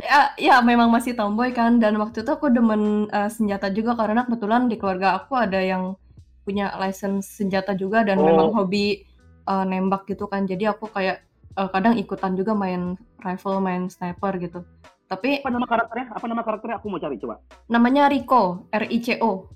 [0.00, 4.24] Ya, ya memang masih tomboy kan dan waktu itu aku demen eh, senjata juga karena
[4.24, 6.00] kebetulan di keluarga aku ada yang
[6.40, 8.24] punya license senjata juga dan Oh.
[8.24, 9.04] memang hobi
[9.44, 10.48] eh, nembak gitu kan.
[10.48, 11.20] Jadi aku kayak
[11.52, 14.64] eh, kadang ikutan juga main rifle, main sniper gitu.
[15.04, 16.06] Tapi Apa nama karakternya?
[16.16, 16.76] Apa nama karakternya?
[16.80, 17.42] Aku mau cari coba.
[17.68, 19.50] namanya Rico, R I C O.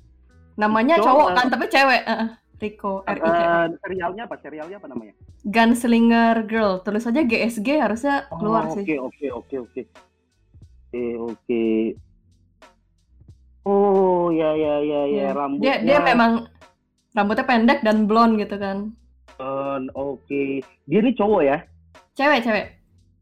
[0.54, 2.02] Namanya Rico, cowok eh, kan tapi cewek.
[2.04, 2.62] eh, eh.
[2.62, 3.24] Rico, R I.
[3.24, 4.36] Eh, serialnya apa?
[4.38, 5.14] Serialnya apa namanya?
[5.44, 6.80] Gunslinger Girl.
[6.80, 8.82] Tulis aja GSG harusnya keluar Oh, sih.
[8.82, 9.82] Oke, oke, oke, oke.
[10.88, 11.64] Oke, oke.
[13.64, 15.26] Oh, ya, ya, ya, ya, Iya.
[15.32, 15.64] rambutnya.
[15.64, 16.32] Dia dia memang
[17.12, 18.92] rambutnya pendek dan blonde gitu kan.
[19.34, 21.58] Eh, Oke, dia ini cowok ya?
[22.14, 22.64] Cewek, cewek.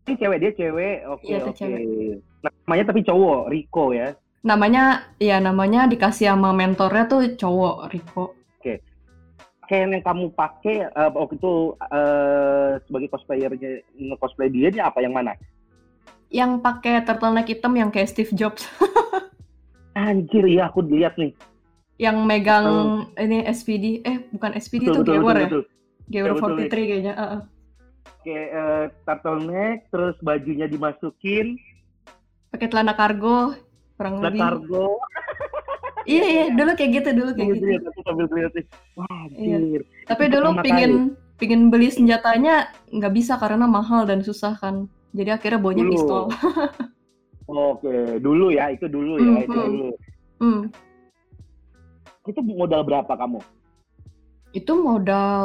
[0.04, 0.96] Ini cewek, dia cewek.
[1.08, 1.56] Oke, Iya, dia oke.
[1.56, 1.82] cewek.
[2.42, 4.12] Namanya tapi cowok, Rico ya.
[4.42, 8.34] Namanya ya namanya dikasih sama mentornya tuh cowok Rico.
[9.62, 15.14] Pakaian yang kamu pakai eh, waktu itu eh, sebagai cosplayernya nge-cosplay dia ini apa yang
[15.14, 15.38] mana?
[16.28, 18.66] Yang pakai turtleneck hitam yang kayak Steve Jobs.
[19.94, 21.30] Anjir, iya aku lihat nih.
[21.96, 22.66] yang megang
[23.14, 24.02] ini SPD.
[24.02, 25.46] Eh, bukan SPD itu betul, Gewer ya.
[25.46, 25.62] betul.
[26.04, 26.66] Gewer Betul, betul.
[26.66, 27.14] 43 kayaknya.
[27.14, 27.40] Heeh.
[28.18, 31.54] Oke, eh, turtleneck, terus bajunya dimasukin,
[32.50, 33.54] Pakai celana kargo
[33.94, 34.40] kurang lebih.
[34.40, 34.86] kargo.
[36.04, 37.66] Iya, iya, dulu kayak gitu, dulu kayak Sambil gitu.
[37.70, 38.66] lihat, aku sambil lihat nih.
[38.94, 39.24] Wah.
[40.08, 40.92] Tapi dulu pingin
[41.36, 42.54] pingin beli senjatanya
[42.90, 44.86] nggak bisa karena mahal dan susah kan.
[45.12, 45.92] Jadi akhirnya baunya Dulu.
[45.92, 46.22] pistol.
[47.44, 49.66] Oke, dulu ya, itu dulu ya, itu Mhm.
[49.68, 49.88] dulu.
[50.40, 50.62] Hmm.
[52.24, 53.38] Itu modal berapa kamu?
[54.54, 55.44] Itu modal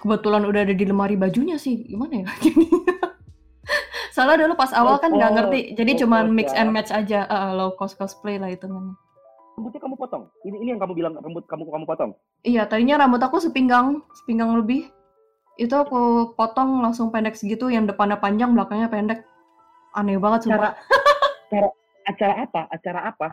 [0.00, 1.86] kebetulan udah ada di lemari bajunya sih.
[1.86, 2.28] Gimana ya?
[4.14, 6.60] Soalnya dulu pas awal kan nggak Oh, ngerti, jadi oh, cuman oh, mix ya.
[6.60, 8.92] and match aja, eh, low cost cosplay lah itu kamu
[10.10, 10.26] potong.
[10.42, 12.10] Ini ini yang kamu bilang rambut kamu kamu potong.
[12.42, 14.90] Iya, tadinya rambut aku sepinggang, sepinggang lebih.
[15.54, 19.22] Itu aku potong langsung pendek segitu, yang depannya panjang, belakangnya pendek.
[19.94, 20.74] Aneh banget sumpah.
[21.46, 21.70] Cara
[22.10, 22.60] acara apa?
[22.74, 23.28] Acara apa?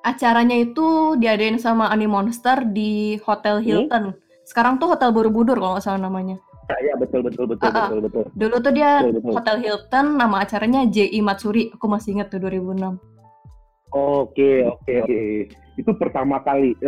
[0.00, 4.16] Acaranya itu diadain sama Ani Monster di Hotel Hilton.
[4.48, 6.40] Sekarang tuh Hotel Borobudur kalau nggak salah namanya.
[6.70, 7.88] Ya, ya, betul betul betul Ah, ah.
[7.90, 8.24] betul betul.
[8.32, 9.32] Dulu tuh dia Betul, betul.
[9.36, 11.20] Hotel Hilton, nama acaranya J.I.
[11.20, 11.74] Matsuri.
[11.74, 13.09] Aku masih ingat tuh 2006.
[13.90, 15.20] Oke, oke, oke.
[15.74, 16.78] Itu pertama kali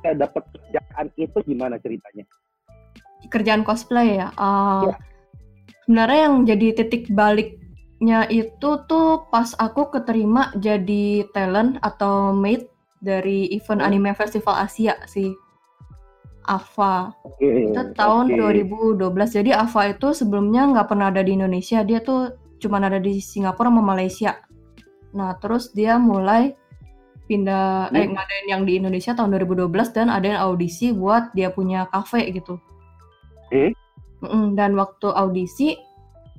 [0.00, 2.24] saya dapat kerjaan itu gimana ceritanya?
[3.28, 4.32] Kerjaan cosplay ya.
[4.38, 4.96] Uh, Iya.
[5.90, 12.70] Sebenarnya yang jadi titik baliknya itu tuh pas aku keterima jadi talent atau maid
[13.02, 13.88] dari event Oh.
[13.90, 15.34] anime festival Asia sih.
[16.46, 17.10] AFA.
[17.26, 17.74] Oke.
[17.74, 18.38] Itu tahun oke.
[19.02, 19.34] 2012.
[19.34, 21.82] Jadi AFA itu sebelumnya nggak pernah ada di Indonesia.
[21.82, 24.38] Dia tuh cuma ada di Singapura sama Malaysia.
[25.10, 26.54] Nah, terus dia mulai
[27.30, 28.18] pindah eh Hmm.
[28.18, 32.58] ngadain yang di Indonesia tahun 2012 dan adain audisi buat dia punya cafe gitu.
[33.54, 33.70] Eh?
[34.22, 35.78] Mm-mm, dan waktu audisi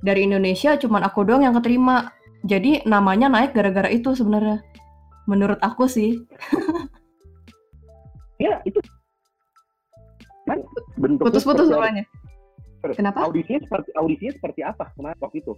[0.03, 2.11] dari Indonesia cuman aku doang yang keterima.
[2.43, 4.59] Jadi namanya naik gara-gara itu sebenarnya.
[5.29, 6.19] Menurut aku sih.
[8.41, 8.81] Ya, itu
[10.49, 10.65] kan
[10.97, 12.01] bentuknya Putus-putus suaranya.
[12.97, 13.29] Kenapa?
[13.29, 15.53] Audisinya seperti audisinya seperti apa kemarin waktu itu?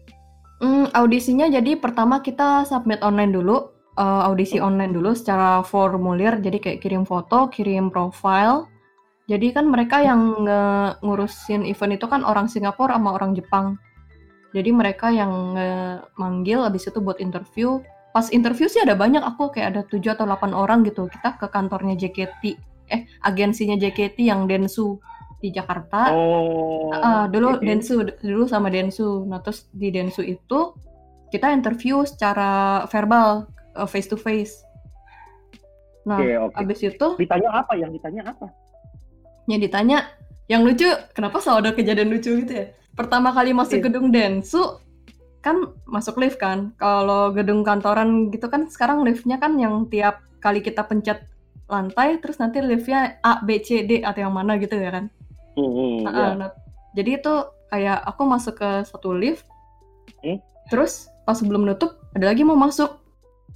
[0.62, 6.58] Hmm, audisinya jadi pertama kita submit online dulu, eh, audisi online dulu secara formulir, jadi
[6.62, 8.70] kayak kirim foto, kirim profile.
[9.32, 13.80] Jadi kan mereka yang nge- ngurusin event itu kan orang Singapura sama orang Jepang.
[14.54, 17.80] Jadi mereka yang nge- manggil abis itu buat interview.
[18.13, 21.10] Pas interview sih ada banyak, aku kayak ada 7 atau 8 orang gitu.
[21.10, 22.44] Kita ke kantornya JKT,
[22.94, 25.00] eh agensinya JKT yang Densu
[25.43, 26.15] di Jakarta.
[26.15, 26.88] Oh.
[26.95, 27.67] Ah, dulu oke.
[27.67, 29.27] Densu dulu sama Densu.
[29.27, 30.71] Nah, terus di Densu itu
[31.36, 33.51] kita interview secara verbal
[33.91, 34.63] face to face.
[36.08, 36.56] Nah, Oke, oke.
[36.63, 37.75] abis itu Ditanya apa?
[37.75, 38.47] Yang ditanya apa?
[39.43, 39.97] yang ditanya
[40.47, 42.71] yang lucu, kenapa selalu ada kejadian lucu gitu ya?
[42.95, 43.91] Pertama kali masuk Iya.
[43.91, 44.79] gedung Densu
[45.43, 46.71] kan masuk lift kan.
[46.79, 51.27] Kalau gedung kantoran gitu kan sekarang liftnya kan yang tiap kali kita pencet
[51.67, 55.08] lantai terus nanti liftnya A B C D atau yang mana gitu ya kan
[55.54, 56.34] Hmm, Heeh, ya.
[56.36, 56.52] nah,
[56.94, 57.34] jadi itu
[57.68, 59.46] kayak aku masuk ke satu lift
[60.20, 60.39] Hmm?
[60.68, 62.96] terus pas sebelum nutup ada lagi mau masuk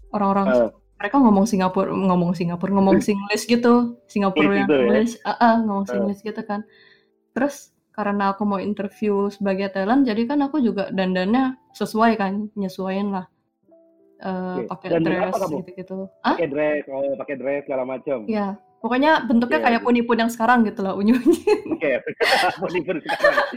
[0.10, 4.84] orang-orang Eh, mereka ngomong Singapura ngomong Singapura ngomong Singlish gitu Singapura Singlish yang gitu ya?
[4.84, 5.92] English ah ah, ngomong Eh.
[5.92, 6.64] Singlish gitu kan
[7.32, 13.12] terus karena aku mau interview sebagai talent jadi kan aku juga dandannya sesuai kan nyesuaiin
[13.12, 13.26] lah
[14.18, 14.90] Eh, Oke.
[14.90, 18.26] pakai dress gitu-gitu ah pakai dress, oh pakai dress segala macam.
[18.26, 19.86] ya pokoknya bentuknya Iya, kayak iya.
[19.88, 21.34] puni-pun yang sekarang gitu lah unyu-unyu.
[21.78, 23.48] Sekarang.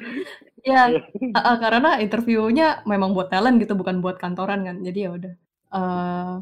[0.64, 1.30] ya Iya.
[1.36, 4.76] ah, karena interviewnya memang buat talent gitu bukan buat kantoran kan.
[4.80, 5.34] Jadi ya udah
[5.70, 6.34] Eh,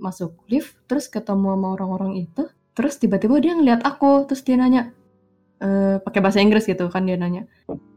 [0.00, 4.96] masuk lift terus ketemu sama orang-orang itu terus tiba-tiba dia ngeliat aku terus dia nanya
[5.56, 7.44] eh pakai bahasa Inggris gitu kan dia nanya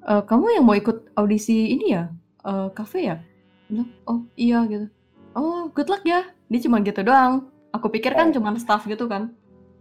[0.04, 2.12] "Eh, kamu yang mau ikut audisi ini ya?
[2.44, 3.24] Eh, cafe ya?
[3.72, 4.92] Bilang oh iya gitu.
[5.32, 6.28] Oh good luck ya.
[6.52, 7.48] Dia cuma gitu doang.
[7.72, 9.32] Aku pikir kan cuma staff gitu kan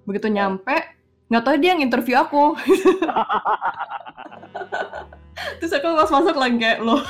[0.09, 0.75] begitu nyampe
[1.29, 2.57] nggak tahu dia yang interview aku.
[5.61, 7.03] Terus aku pas masuk lagi kayak loh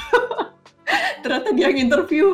[1.22, 2.32] ternyata dia yang interview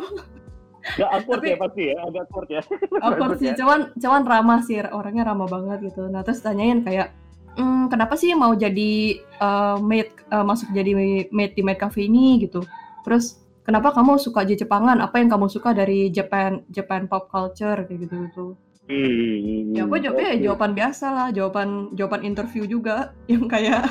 [0.85, 2.61] Gak awkward Tapi- ya pasti ya, agak awkward ya.
[3.01, 3.55] awkward sih ya.
[3.57, 6.05] cuman cuman ramah sih orangnya ramah banget gitu.
[6.05, 7.09] Nah terus tanyain kayak
[7.57, 10.91] "Hmm, kenapa sih mau jadi eh, maid eh, masuk jadi
[11.33, 12.37] maid di maid cafe ini?
[12.37, 12.61] Gitu.
[13.01, 15.01] Terus kenapa kamu suka Jepangan?
[15.01, 17.81] Apa yang kamu suka dari Japan Japan pop culture?
[17.89, 18.45] Kayak gitu gitu
[18.85, 20.43] Hmm, ya aku jawabnya ya oke.
[20.45, 23.81] jawaban biasa lah jawaban jawaban interview juga yang kayak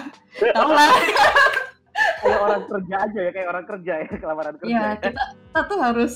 [0.55, 0.87] tau lah
[2.23, 4.71] kayak orang kerja aja ya, kayak orang kerja ya, kelamaran kerja.
[4.71, 4.91] ya ya.
[5.03, 6.13] kita kita tuh harus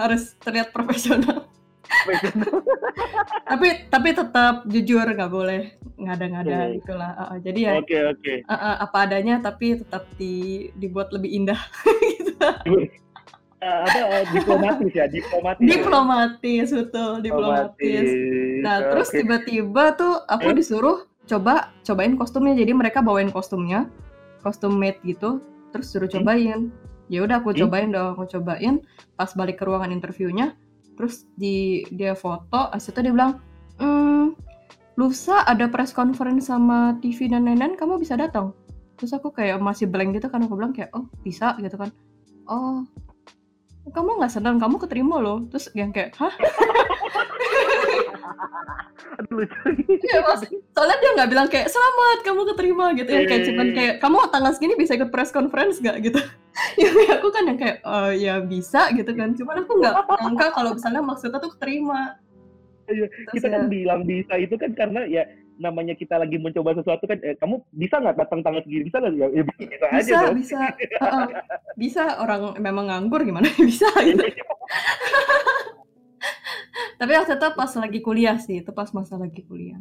[0.00, 1.52] harus terlihat profesional
[3.50, 6.74] tapi tapi tetap jujur nggak boleh ngada-ngada Oke.
[6.80, 8.34] gitu lah Uh, uh, jadi ya Oke oke.
[8.46, 11.60] uh, uh, apa adanya tapi tetap di dibuat lebih indah
[12.16, 12.36] gitu.
[13.58, 15.58] Eh, apa eh, diplomatis ya, diplomatis.
[15.58, 15.68] ya.
[15.68, 18.06] diplomatis betul diplomatis
[18.62, 19.18] nah terus Oke.
[19.18, 20.54] tiba-tiba tuh aku Eh?
[20.54, 23.90] disuruh coba cobain kostumnya jadi mereka bawain kostumnya
[24.40, 26.22] kostum maid gitu terus suruh Hmm?
[26.22, 26.60] cobain
[27.06, 27.66] ya udah aku Hmm?
[27.66, 28.78] cobain dong aku cobain
[29.12, 30.54] pas balik ke ruangan interviewnya
[30.94, 33.42] terus di dia foto habis itu dia bilang
[33.76, 34.38] hmm,
[34.94, 38.54] lusa ada press conference sama TV dan lain-lain kamu bisa datang
[38.94, 41.90] terus aku kayak masih blank gitu kan aku bilang kayak oh bisa gitu kan
[42.46, 42.86] oh
[43.92, 45.44] kamu nggak senang kamu keterima loh.
[45.50, 46.32] Terus yang kayak hah?
[49.18, 49.58] Aduh, lucu.
[49.88, 50.46] Iya, Mas.
[50.74, 53.10] soalnya dia nggak bilang kayak selamat kamu keterima gitu.
[53.10, 56.20] Ya kayak Iya, cuman iya, kayak kamu tanggal segini bisa ikut press conference gak gitu.
[56.74, 59.30] Ya aku kan yang kayak "Eh, ya bisa gitu kan.
[59.38, 62.18] Cuman aku nggak nyangka kalau misalnya maksudnya tuh keterima.
[62.90, 65.22] Iya, kita ya, kan bilang bisa itu kan karena ya
[65.58, 68.86] namanya kita lagi mencoba sesuatu kan eh, kamu bisa nggak datang tanggal segini?
[68.88, 70.36] Bisa nggak ya, ya bisa, aja bisa dong.
[70.38, 70.58] bisa.
[71.02, 71.26] Heeh.
[71.74, 73.50] bisa orang memang nganggur gimana?
[73.68, 74.22] Bisa gitu.
[76.98, 79.78] Tapi waktu itu pas lagi kuliah sih itu pas masa lagi kuliah.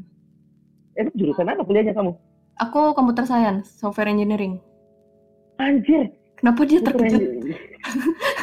[0.93, 2.13] Eh jurusan apa kuliahnya kamu?
[2.57, 4.61] Aku komputer science software engineering.
[5.57, 6.13] Anjir.
[6.37, 7.21] Kenapa dia terkejut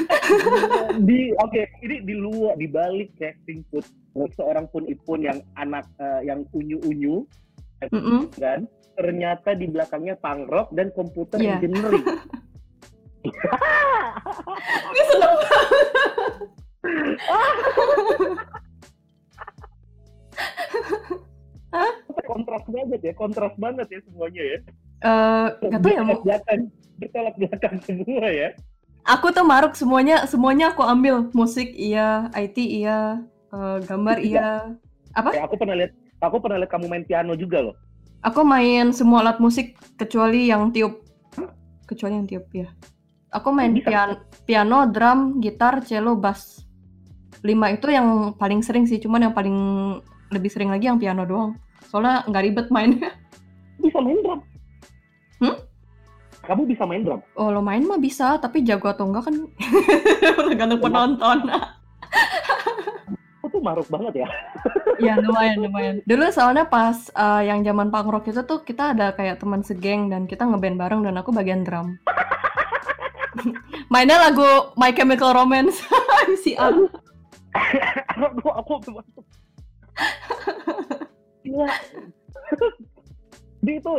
[1.03, 3.85] di oke ini di luar di balik casting put
[4.35, 7.27] seorang pun ipun yang anak eh, yang unyu unyu
[7.91, 8.31] Mm-mm.
[8.39, 8.65] kan
[8.95, 11.59] ternyata di belakangnya punk rock dan komputer Iya.
[11.59, 12.05] engineering
[14.95, 15.35] Ini seneng
[22.25, 24.59] kontras banget ya kontras banget ya semuanya ya
[25.05, 26.61] Eh, nggak tahu ya mau belakang
[26.97, 28.49] bertolak belakang semua ya
[29.05, 31.29] aku tuh maruk semuanya semuanya aku ambil.
[31.37, 33.21] Musik iya IT iya
[33.53, 34.77] eh, gambar iya.
[35.15, 37.77] Kayak aku pernah lihat aku pernah lihat kamu main piano juga loh.
[38.25, 41.05] Aku main semua alat musik kecuali yang tiup.
[41.85, 42.73] Kecuali yang tiup ya
[43.35, 43.91] aku main Bisa.
[43.91, 44.15] piano
[44.47, 46.63] piano drum gitar cello bass.
[47.43, 49.59] Lima itu yang paling sering sih cuman yang paling
[50.33, 51.59] lebih sering lagi yang piano doang.
[51.91, 53.11] Soalnya nggak ribet mainnya
[53.83, 54.41] bisa main drum?
[55.43, 55.57] Hmm?
[56.45, 57.21] Kamu bisa main drum?
[57.35, 59.37] Oh lo main mah bisa tapi jago atau enggak kan
[60.49, 61.39] tergantung penonton.
[63.41, 64.29] Aku tuh maruk banget ya.
[65.03, 65.95] Ya lumayan lumayan.
[66.07, 70.07] Dulu soalnya pas uh, yang zaman punk rock itu tuh kita ada kayak teman segeng
[70.07, 71.99] dan kita ngeband bareng dan aku bagian drum.
[73.93, 75.83] Mainnya lagu My Chemical Romance
[76.31, 76.87] MCR.
[78.15, 79.25] aku aku masuk
[81.45, 81.69] gila
[83.65, 83.93] dia itu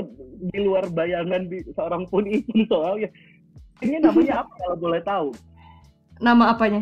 [0.54, 3.10] di luar bayangan di seorang pun itu soalnya
[3.82, 5.30] ini namanya apa kalau boleh tahu
[6.15, 6.82] Nama apanya?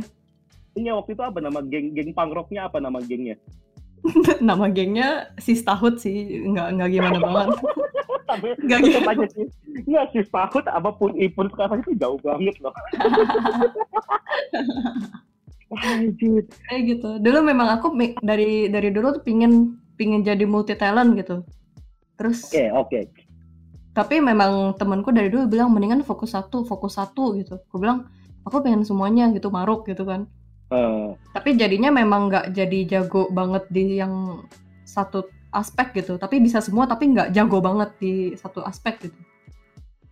[0.78, 3.40] ini waktu itu apa nama geng geng punk rocknya apa nama gengnya
[4.44, 7.56] Nama gengnya si Stahut sih, nggak nggak gimana banget.
[8.30, 9.00] tapi Nggak gitu.
[9.04, 9.46] aja sih
[9.88, 12.74] nggak sih tahun apa pun ipun sekarang itu jauh banget loh.
[16.68, 17.10] Kayak gitu.
[17.22, 21.44] Dulu memang aku dari dari dulu tuh pingin pingin jadi multi talent gitu.
[22.14, 23.00] Terus Oke, oke.
[23.94, 27.62] tapi memang temanku dari dulu bilang mendingan fokus satu, fokus satu gitu.
[27.70, 28.10] Aku bilang
[28.42, 30.26] aku pengen semuanya gitu, maruk gitu kan.
[30.74, 34.42] Eh, Tapi jadinya memang nggak jadi jago banget di yang
[34.86, 36.18] satu aspek gitu.
[36.18, 39.20] Tapi bisa semua tapi nggak jago banget di satu aspek gitu.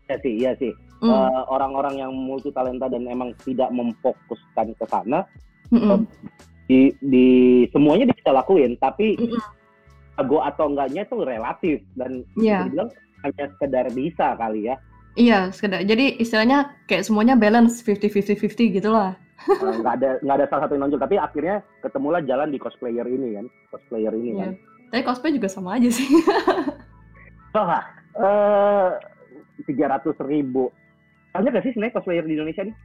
[0.06, 0.72] iya sih, iya sih.
[1.02, 5.26] Hmm, Eh, orang-orang yang multi talenta dan emang tidak memfokuskan ke sana,
[5.74, 6.06] mm-mm.
[6.70, 7.28] di, di
[7.74, 9.42] semuanya dia bisa lakuin, tapi Mm-mm.
[10.14, 12.90] Jago atau enggaknya itu relatif dan bisa dibilang
[13.22, 14.76] hanya sekedar bisa kali ya.
[15.12, 15.84] Iya, sekedar.
[15.84, 19.20] Jadi istilahnya kayak semuanya balance 50-50-50 gitu lah.
[19.42, 23.10] Eh, nggak ada nggak ada salah satu yang nonjol tapi akhirnya ketemulah jalan di cosplayer
[23.10, 24.38] ini kan cosplayer ini Iya.
[24.38, 24.52] kan
[24.94, 26.06] Tapi cosplay juga sama aja sih.
[27.58, 27.82] wah
[28.16, 28.90] eh
[29.66, 30.70] tiga ratus ribu
[31.34, 32.76] banyak gak sih sebenarnya cosplayer di Indonesia nih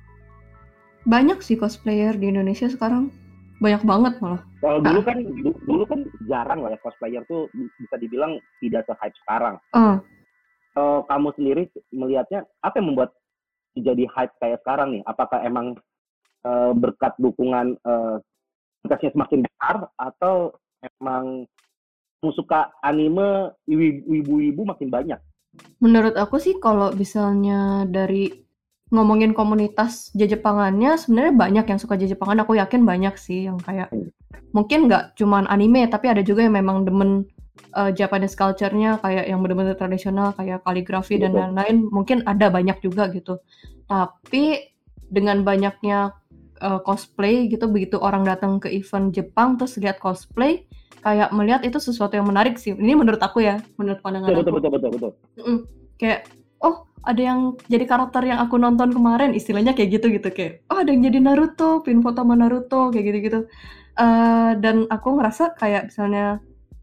[1.05, 3.12] Banyak sih cosplayer di Indonesia sekarang.
[3.57, 4.42] Banyak banget malah.
[4.57, 8.92] kalau dulu kan du- dulu kan jarang lah ya cosplayer tuh bisa dibilang tidak se
[8.99, 9.57] hype sekarang.
[9.71, 10.01] Ah,
[10.73, 13.11] kalau kamu sendiri melihatnya apa yang membuat
[13.77, 15.03] jadi hype kayak sekarang nih?
[15.05, 15.77] Apakah emang
[16.47, 21.42] eh, berkat dukungan komunitasnya semakin besar atau emang
[22.23, 25.19] kamu suka anime ibu- ibu-ibu makin banyak?
[25.83, 28.46] Menurut aku sih kalau misalnya dari
[28.94, 32.46] ngomongin komunitas Jepangannya sebenarnya banyak yang suka Jepangan.
[32.46, 33.90] Aku yakin banyak sih yang kayak
[34.55, 37.27] mungkin nggak cuman anime tapi ada juga yang memang demen
[37.75, 41.42] eh, Japanese culture-nya kayak yang bener-bener tradisional kayak kaligrafi dan Betul.
[41.51, 41.77] lain-lain.
[41.90, 43.42] Mungkin ada banyak juga gitu.
[43.90, 44.70] Tapi
[45.11, 46.14] dengan banyaknya
[46.62, 50.62] eh, cosplay gitu begitu orang datang ke event Jepang terus lihat cosplay
[51.03, 52.75] kayak melihat itu sesuatu yang menarik sih.
[52.75, 54.46] Ini menurut aku ya, menurut pandangan betul aku.
[54.46, 55.59] betul betul betul betul Mm-mm.
[55.99, 56.31] Kayak
[56.62, 60.83] oh ada yang jadi karakter yang aku nonton kemarin istilahnya kayak gitu gitu kayak oh
[60.83, 63.40] ada yang jadi Naruto pin foto sama Naruto kayak gitu gitu
[64.61, 66.42] dan aku ngerasa kayak misalnya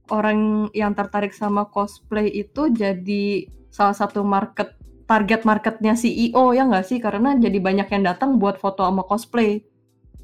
[0.10, 4.76] orang yang tertarik sama cosplay itu jadi salah satu market
[5.08, 6.98] target marketnya CEO ya nggak sih?
[7.00, 9.64] Karena jadi banyak yang datang buat foto sama cosplay.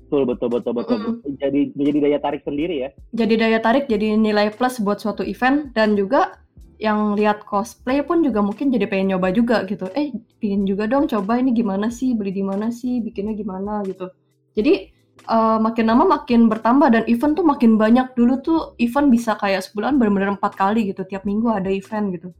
[0.09, 0.97] Betul betul betul betul.
[1.38, 2.89] Jadi menjadi daya tarik sendiri ya?
[3.13, 6.41] Jadi daya tarik jadi nilai plus buat suatu event dan juga
[6.79, 9.91] yang lihat cosplay pun juga mungkin jadi pengen nyoba juga gitu.
[9.91, 14.07] Eh pingin juga dong coba ini gimana sih beli di mana sih bikinnya gimana gitu.
[14.55, 14.87] Jadi
[15.27, 18.15] eh, makin lama makin bertambah dan event tuh makin banyak.
[18.15, 22.31] Dulu tuh event bisa kayak sebulan benar-benar empat kali gitu tiap minggu ada event gitu.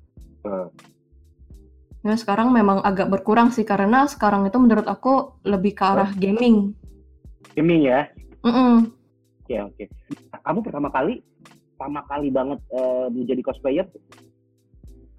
[0.48, 0.72] Hmm.
[2.00, 6.72] Nah sekarang memang agak berkurang sih karena sekarang itu menurut aku lebih ke arah gaming.
[7.60, 8.08] gaming ya?
[8.48, 8.88] Mm-mm.
[9.44, 9.84] oke oke.
[10.32, 11.20] Kamu pertama kali
[11.76, 13.84] pertama kali banget eh, menjadi cosplayer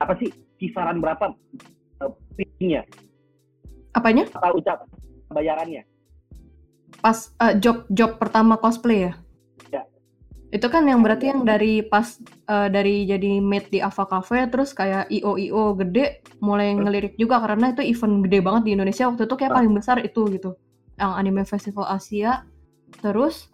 [0.01, 1.37] apa sih kisaran berapa
[2.01, 2.83] uh, fee-nya
[3.93, 4.25] Apanya?
[4.33, 4.87] atau ucap
[5.29, 5.85] bayarannya
[7.01, 9.13] Pas eh, job job pertama cosplay ya?
[9.73, 9.83] Ya.
[10.53, 14.77] Itu kan yang berarti yang dari pas eh, dari jadi maid di Ava Cafe terus
[14.77, 19.25] kayak IO IO gede mulai ngelirik juga karena itu event gede banget di Indonesia waktu
[19.25, 19.57] itu kayak Ah.
[19.63, 20.51] paling besar itu gitu.
[21.01, 22.45] Yang anime festival Asia.
[23.01, 23.49] Terus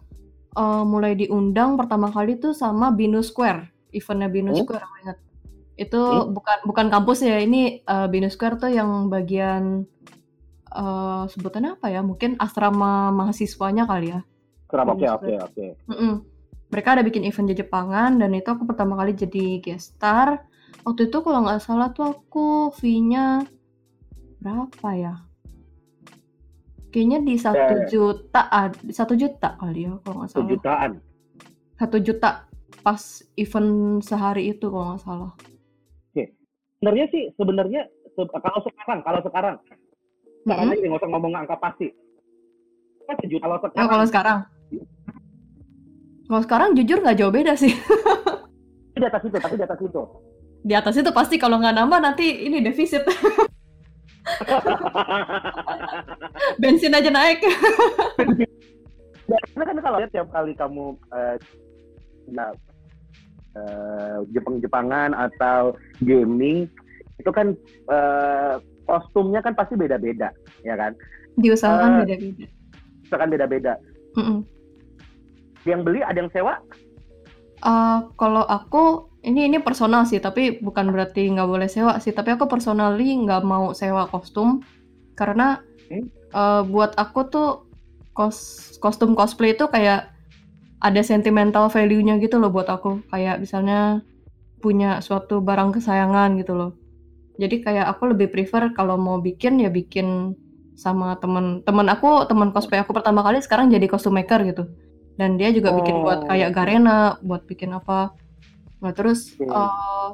[0.57, 3.63] eh, mulai diundang pertama kali tuh sama Binu Square,
[3.95, 4.59] eventnya Binu Hmm?
[4.65, 5.17] Square ingat.
[5.77, 6.33] Itu Hmm?
[6.33, 9.85] bukan bukan kampus ya, ini eh, Binu Square tuh yang bagian
[10.67, 12.01] eh sebutannya apa ya?
[12.01, 14.21] Mungkin asrama mahasiswanya kali ya.
[14.67, 14.97] Kenapa?
[14.97, 15.65] Oke oke oke.
[16.67, 20.43] Mereka ada bikin event di Jepangan dan itu aku pertama kali jadi guest star.
[20.83, 23.47] Waktu itu kalau nggak salah tuh aku fee-nya
[24.43, 25.13] berapa ya?
[26.87, 27.87] Kayaknya di satu Eh.
[27.87, 30.43] juta, ah, di satu juta kali ya kalau nggak salah.
[30.43, 30.91] Sejutaan.
[31.77, 32.29] Satu juta
[32.81, 33.01] pas
[33.35, 35.31] event sehari itu kalau nggak salah.
[36.77, 37.81] Sebenarnya sih sebenarnya
[38.13, 39.55] se- kalau sekarang kalau sekarang
[40.45, 40.77] sekarang Mm-mm.
[40.77, 41.87] aja nggak usah ngomong angka pasti.
[43.03, 43.89] Kan sejuta kalau Nah, sekarang.
[43.89, 44.37] kalau sekarang,
[46.27, 47.73] kalau sekarang jujur nggak jauh beda sih.
[48.97, 50.01] di atas itu tapi di atas itu.
[50.61, 53.01] Di atas itu pasti kalau nggak nambah nanti ini defisit.
[56.61, 57.41] Bensin aja naik.
[58.17, 61.35] Karena kan kalau lihat tiap kali kamu eh,
[62.29, 62.51] nah,
[63.57, 65.73] eh, Jepang-Jepangan atau
[66.05, 66.69] gaming
[67.17, 67.57] itu kan
[67.89, 68.53] eh,
[68.85, 70.29] kostumnya kan pasti beda-beda,
[70.61, 70.93] ya kan?
[71.35, 72.45] Diusahakan Eh, beda-beda.
[73.03, 73.73] Itu kan beda-beda.
[74.15, 74.39] Mm-mm.
[75.65, 76.61] Yang beli ada yang sewa,
[77.57, 82.13] Eh, kalau aku ini ini personal sih, tapi bukan berarti nggak boleh sewa sih.
[82.13, 84.61] Tapi aku personally nggak mau sewa kostum
[85.17, 86.03] karena Hmm.
[86.35, 87.49] eh, buat aku tuh
[88.11, 90.11] kos kostum cosplay itu kayak
[90.77, 93.05] ada sentimental value-nya gitu loh buat aku.
[93.09, 94.01] Kayak misalnya
[94.61, 96.71] punya suatu barang kesayangan gitu loh.
[97.37, 100.33] Jadi kayak aku lebih prefer kalau mau bikin ya bikin
[100.77, 104.69] sama temen temen aku temen cosplay aku pertama kali sekarang jadi kostum maker gitu
[105.17, 106.29] dan dia juga bikin buat Oh.
[106.29, 108.13] kayak Garena buat bikin apa
[108.81, 110.09] Nah terus eh,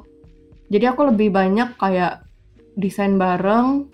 [0.72, 2.24] jadi aku lebih banyak kayak
[2.74, 3.86] desain bareng,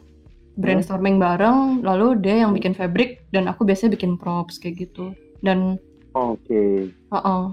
[0.56, 5.12] brainstorming bareng, lalu dia yang bikin fabric dan aku biasanya bikin props kayak gitu.
[5.42, 5.76] Dan
[6.10, 6.90] Oke.
[7.10, 7.44] heeh,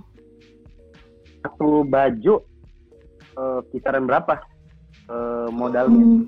[1.45, 2.36] Satu baju
[3.38, 4.41] eh, kisaran berapa
[5.08, 6.03] eh, modalnya?
[6.03, 6.22] hmm,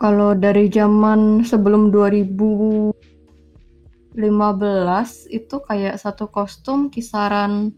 [0.00, 2.96] kalau dari zaman sebelum 2015
[5.28, 7.70] itu kayak satu kostum kisaran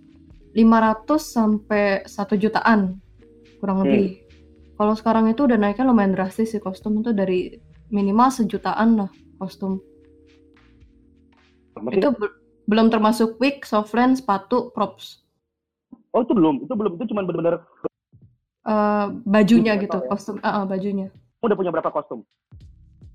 [0.54, 2.98] 500 sampai 1 jutaan
[3.58, 3.90] kurang Hmm.
[3.90, 4.22] lebih.
[4.80, 7.60] Kalau sekarang itu udah naiknya lumayan drastis sih kostum itu dari
[7.92, 9.76] minimal sejutaan lah kostum.
[11.92, 12.08] Itu
[12.68, 15.22] belum termasuk wig, softland, sepatu, props.
[16.14, 17.62] oh itu belum, itu belum, itu cuma benar-benar
[18.60, 20.08] Eh, bajunya gitu, ya.
[20.10, 21.08] kostum, ah, ah, bajunya.
[21.40, 22.20] udah punya berapa kostum?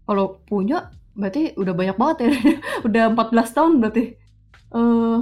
[0.06, 2.30] Kalau punya, berarti udah banyak banget ya.
[2.88, 4.04] udah 14 tahun berarti.
[4.76, 5.20] Eh,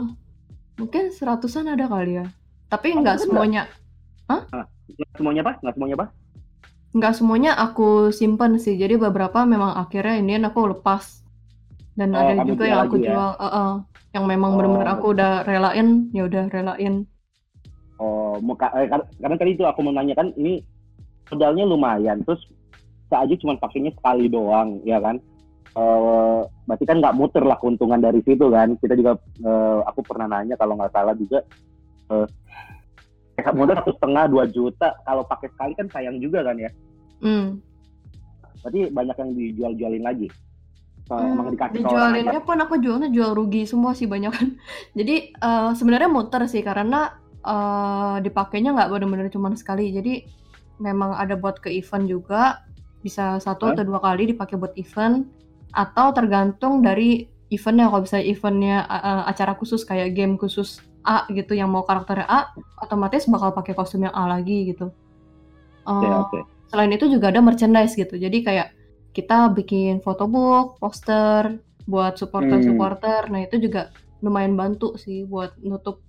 [0.79, 2.25] mungkin seratusan ada kali ya.
[2.71, 3.63] Tapi Oh, nggak semuanya,
[4.95, 5.51] Nggak semuanya apa?
[5.61, 6.07] Nggak semuanya apa?
[6.93, 8.77] nggak semuanya aku simpen sih.
[8.77, 11.25] Jadi beberapa memang akhirnya ini aku lepas.
[11.97, 13.05] Dan Oh, ada juga yang aku ya?
[13.13, 13.71] jual, ah, ah.
[14.13, 14.57] Yang memang Oh.
[14.61, 17.09] bener-bener aku udah relain, ya udah relain.
[17.97, 20.61] Oh, muka, eh, kar- karena tadi itu aku menanyakan ini
[21.33, 22.45] modalnya lumayan, terus
[23.13, 25.21] aja cuma pakainya sekali doang, ya kan?
[25.73, 26.39] Eh,
[26.69, 28.77] berarti kan nggak muter lah keuntungan dari situ kan?
[28.77, 31.41] Kita juga, eh, aku pernah nanya kalau nggak salah juga,
[32.13, 32.25] eh,
[33.37, 36.69] kayak modal satu setengah dua juta, kalau pakai sekali kan sayang juga kan ya?
[37.21, 37.57] Hmm.
[38.61, 40.27] Berarti banyak yang dijual-jualin lagi.
[41.03, 44.47] Hmm, emang dikasih dijualinnya pun aku jualnya jual rugi semua sih banyak kan.
[44.97, 47.11] Jadi eh, sebenarnya muter sih karena
[47.43, 49.91] eh, dipakainya nggak benar-benar cuma sekali.
[49.91, 50.23] Jadi
[50.79, 52.63] memang ada buat ke event juga
[53.03, 55.27] bisa satu atau dua kali dipakai buat event
[55.75, 57.91] atau tergantung dari eventnya.
[57.91, 62.39] Kalau misalnya eventnya eh, acara khusus kayak game khusus A gitu yang mau karakternya A,
[62.79, 64.87] otomatis bakal pakai kostum yang A lagi gitu.
[65.83, 66.39] Oke, Eh, oke.
[66.71, 68.15] selain itu juga ada merchandise gitu.
[68.15, 68.71] Jadi kayak
[69.13, 73.29] kita bikin photobook, poster buat supporter-supporter.
[73.29, 73.93] Nah, itu juga
[74.25, 76.01] lumayan bantu sih buat nutup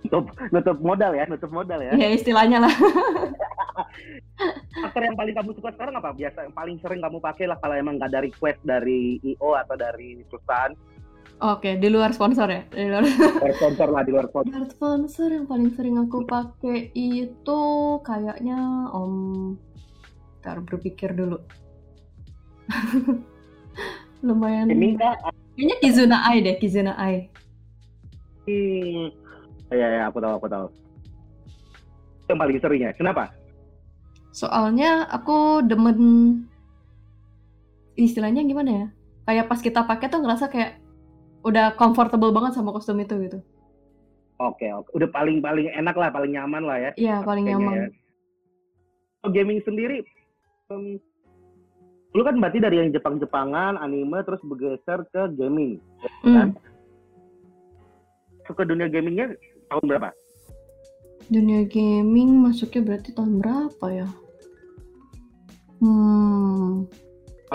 [0.00, 1.92] Nutup, nutup modal ya, nutup modal ya.
[1.92, 2.72] ya istilahnya lah.
[4.88, 6.16] Aktor yang paling kamu suka sekarang apa?
[6.16, 9.76] Biasa yang paling sering kamu pakai lah kalau emang nggak ada request dari IO atau
[9.76, 10.72] dari perusahaan.
[11.40, 12.62] Oke, di luar sponsor ya.
[12.68, 14.52] Di luar, Luar sponsor lah, di luar di sponsor.
[14.56, 17.60] luar sponsor yang paling sering aku pakai itu
[18.04, 18.58] kayaknya
[18.92, 19.14] om
[20.40, 21.36] Ntar berpikir dulu.
[24.26, 24.68] lumayan.
[24.70, 25.16] Ini kak,
[25.60, 27.28] Kayaknya Kizuna Ai deh, Kizuna Ai.
[28.48, 29.12] hmm,
[29.68, 30.66] ya ya aku tahu aku tahu.
[32.24, 32.92] Itu paling sering ya.
[32.96, 33.34] Kenapa?
[34.32, 35.98] Soalnya aku demen
[37.98, 38.86] istilahnya gimana ya?
[39.28, 40.80] Kayak pas kita pakai tuh ngerasa kayak
[41.44, 43.38] udah comfortable banget sama kostum itu gitu.
[44.40, 44.88] Oke oke.
[44.96, 46.90] Udah paling paling enak lah, paling nyaman lah ya.
[46.96, 47.74] Iya, paling nyaman.
[47.76, 47.88] ya.
[49.20, 50.00] Kalau gaming sendiri,
[52.10, 55.78] lu kan berarti dari yang Jepang-Jepangan, anime, terus bergeser ke gaming.
[56.26, 56.58] Hmm.
[58.42, 59.38] Masuk ke dunia gamingnya
[59.70, 60.10] tahun berapa?
[61.30, 64.08] Dunia gaming masuknya berarti tahun berapa ya?
[65.78, 66.90] Hmm,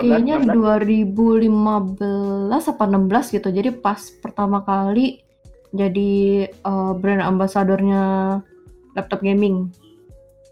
[0.00, 1.52] kayaknya 16?
[2.56, 3.48] 2015 apa 16 gitu.
[3.52, 5.20] Jadi pas pertama kali
[5.76, 8.04] jadi eh, brand ambassadornya
[8.96, 9.68] laptop gaming.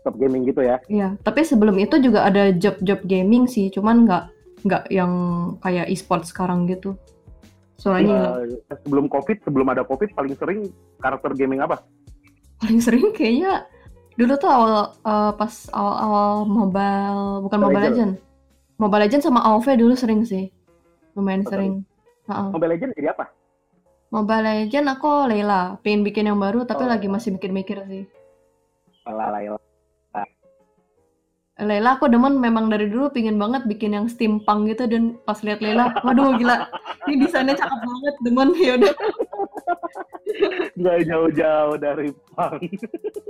[0.05, 0.79] Top gaming gitu ya.
[0.87, 4.25] Iya, tapi sebelum itu juga ada job-job gaming sih, cuman nggak
[4.65, 5.13] nggak yang
[5.65, 6.93] kayak e-sport sekarang gitu.
[7.81, 8.49] Hilang.
[8.49, 10.69] Eh, sebelum covid, sebelum ada covid paling sering
[11.01, 11.81] karakter gaming apa?
[12.55, 13.67] paling sering kayaknya
[14.17, 18.13] dulu tuh awal eh, pas awal-awal mobile, bukan Mobile Legend.
[18.81, 20.49] Mobile Legend sama AoV dulu sering sih.
[21.13, 21.73] Lumayan Oh, sering.
[22.31, 22.49] Ha-ha.
[22.57, 23.29] Mobile Legends jadi apa?
[24.09, 26.91] Mobile Legend aku Layla, pengen bikin yang baru tapi Oh.
[26.91, 28.05] lagi masih mikir-mikir sih.
[29.05, 29.61] Alah, alah,
[31.55, 35.63] Layla aku demen memang dari dulu pingin banget bikin yang steampunk gitu dan pas lihat
[35.63, 36.67] Layla, waduh gila,
[37.07, 38.95] ini desainnya cakep banget, demen ya udah
[40.75, 42.59] Nggak jauh-jauh dari punk.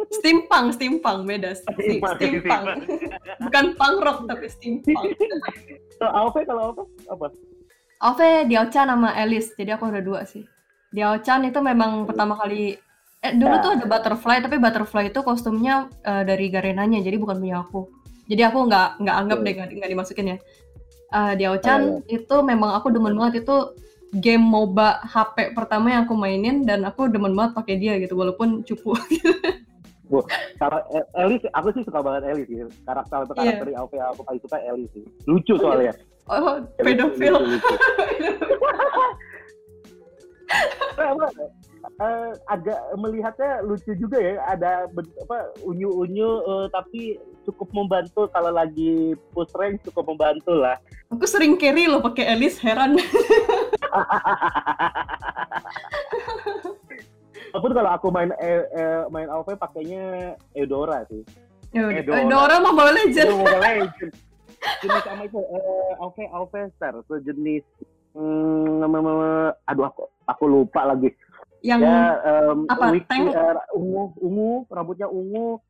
[0.08, 2.64] steampunk, steampunk beda, Ste- Steampunk, steampunk,
[3.44, 5.12] bukan punk rock tapi steampunk.
[6.00, 6.82] So, AOV kalau apa?
[7.12, 7.26] Apa?
[8.04, 10.48] Ove, Diao-chan sama Alice, jadi aku ada dua sih.
[10.88, 12.80] Diao-chan itu memang pertama kali,
[13.20, 13.60] eh dulu Ya.
[13.60, 17.84] tuh ada butterfly, tapi butterfly itu kostumnya eh, dari Garenanya, jadi bukan punya aku.
[18.24, 19.44] Jadi aku nggak nggak anggap Oke.
[19.44, 20.36] deh nggak dimasukin ya.
[21.14, 23.56] Eh, Diao-chan Oh, itu memang aku demen banget itu
[24.14, 28.62] game MOBA HP pertama yang aku mainin dan aku demen banget pakai dia gitu walaupun
[28.62, 28.94] cupu.
[30.54, 32.56] Kalau E- Ellie, aku sih suka banget Ellie sih.
[32.84, 33.58] Karakter atau Iya.
[33.58, 35.02] karakter di AOV aku paling suka Ellie sih.
[35.24, 35.92] Lucu soalnya.
[36.26, 37.34] oh, Ellie tuh pedofil.
[40.94, 41.10] Eh,
[42.04, 44.38] eh, agak melihatnya lucu juga ya.
[44.46, 50.80] Ada apa unyu-unyu eh, tapi cukup membantu kalau lagi push rank cukup membantu lah.
[51.12, 52.96] Aku sering carry loh pakai Alice, heran.
[57.54, 61.22] Walaupun kalau aku main eh, eh, main AoV pakainya Eudora sih.
[61.70, 61.94] Ya udah.
[61.94, 62.18] Eh, Dora.
[62.18, 63.30] Eh, Dora mah Mobile Legend.
[63.30, 64.16] Mobile Legends.
[64.82, 67.62] Jenis sama itu eh, AoV AoV Star sejenis
[68.16, 68.80] hmm,
[69.68, 71.12] aduh aku aku lupa lagi.
[71.64, 73.32] Yang Ya em, apa, wiki, tank?
[73.32, 75.60] eh, ungu ungu rambutnya ungu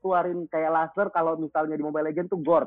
[0.00, 2.66] keluarin kayak laser kalau misalnya di Mobile Legends tuh Gord.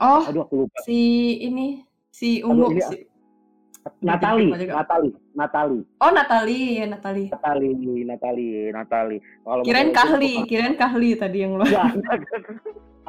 [0.00, 0.78] oh Aduh aku lupa.
[0.84, 1.00] si
[1.40, 1.82] ini
[2.12, 2.70] si ungu.
[2.70, 3.08] ini si-
[3.98, 4.46] Natali.
[4.70, 7.26] Natali, Natali, Oh Natali ya Natali.
[7.34, 7.70] Natali,
[8.06, 9.16] Natali, Natali.
[9.42, 11.66] Kalau Kirain Kahli, kirain Kahli tadi yang lo.
[11.66, 11.90] Enggak.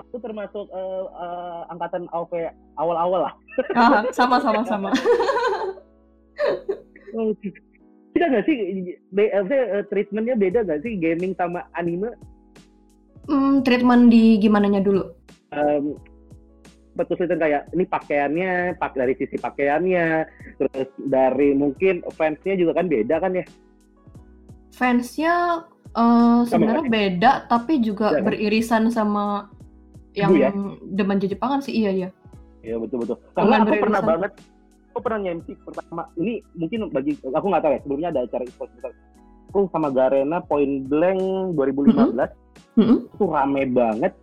[0.02, 2.50] Aku termasuk eh, eh, angkatan AoV
[2.82, 3.34] awal-awal lah.
[3.78, 4.90] Ah, sama sama sama.
[8.14, 8.58] Beda nggak sih,
[9.14, 12.10] be, eh, treatmentnya beda nggak sih gaming sama anime?
[13.28, 15.04] Hmm, treatment di gimananya dulu?
[15.56, 15.96] Um,
[16.94, 20.28] betul kesulitan kayak ini pakaiannya, pak dari sisi pakaiannya,
[20.60, 23.46] terus dari mungkin fansnya juga kan beda kan ya?
[24.74, 28.26] Fansnya eh, sebenarnya beda, tapi juga Iya kan?
[28.26, 29.50] beririsan sama
[30.14, 30.50] yang ya?
[30.94, 32.10] demen Jepangan sih iya ya.
[32.62, 33.18] Iya betul betul.
[33.34, 34.32] Karena aku pernah banget,
[34.94, 36.04] aku pernah nge-MC pertama.
[36.16, 37.80] Ini mungkin bagi aku nggak tahu ya.
[37.84, 38.70] Sebelumnya ada acara e-sport.
[39.54, 42.18] Aku sama Garena Point Blank 2015
[42.74, 43.06] Mm-mm.
[43.06, 44.18] itu rame banget.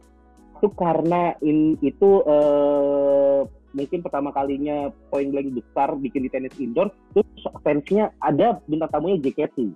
[0.58, 6.90] Itu karena in, itu eh, mungkin pertama kalinya Point Blank besar bikin di tenis indoor.
[7.14, 7.30] Terus
[7.62, 9.70] fansnya ada bintang tamunya JKT.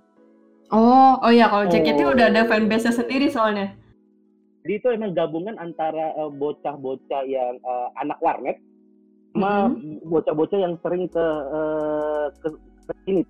[0.75, 2.11] Oh, oh ya kalau JKT Oh.
[2.11, 3.79] udah ada fanbase-nya sendiri soalnya.
[4.67, 8.59] Jadi itu emang gabungan antara eh, bocah-bocah yang eh, anak warnet
[9.31, 9.71] sama
[10.03, 11.25] bocah-bocah yang sering ke
[11.55, 12.47] eh, ke,
[12.91, 13.23] ke ini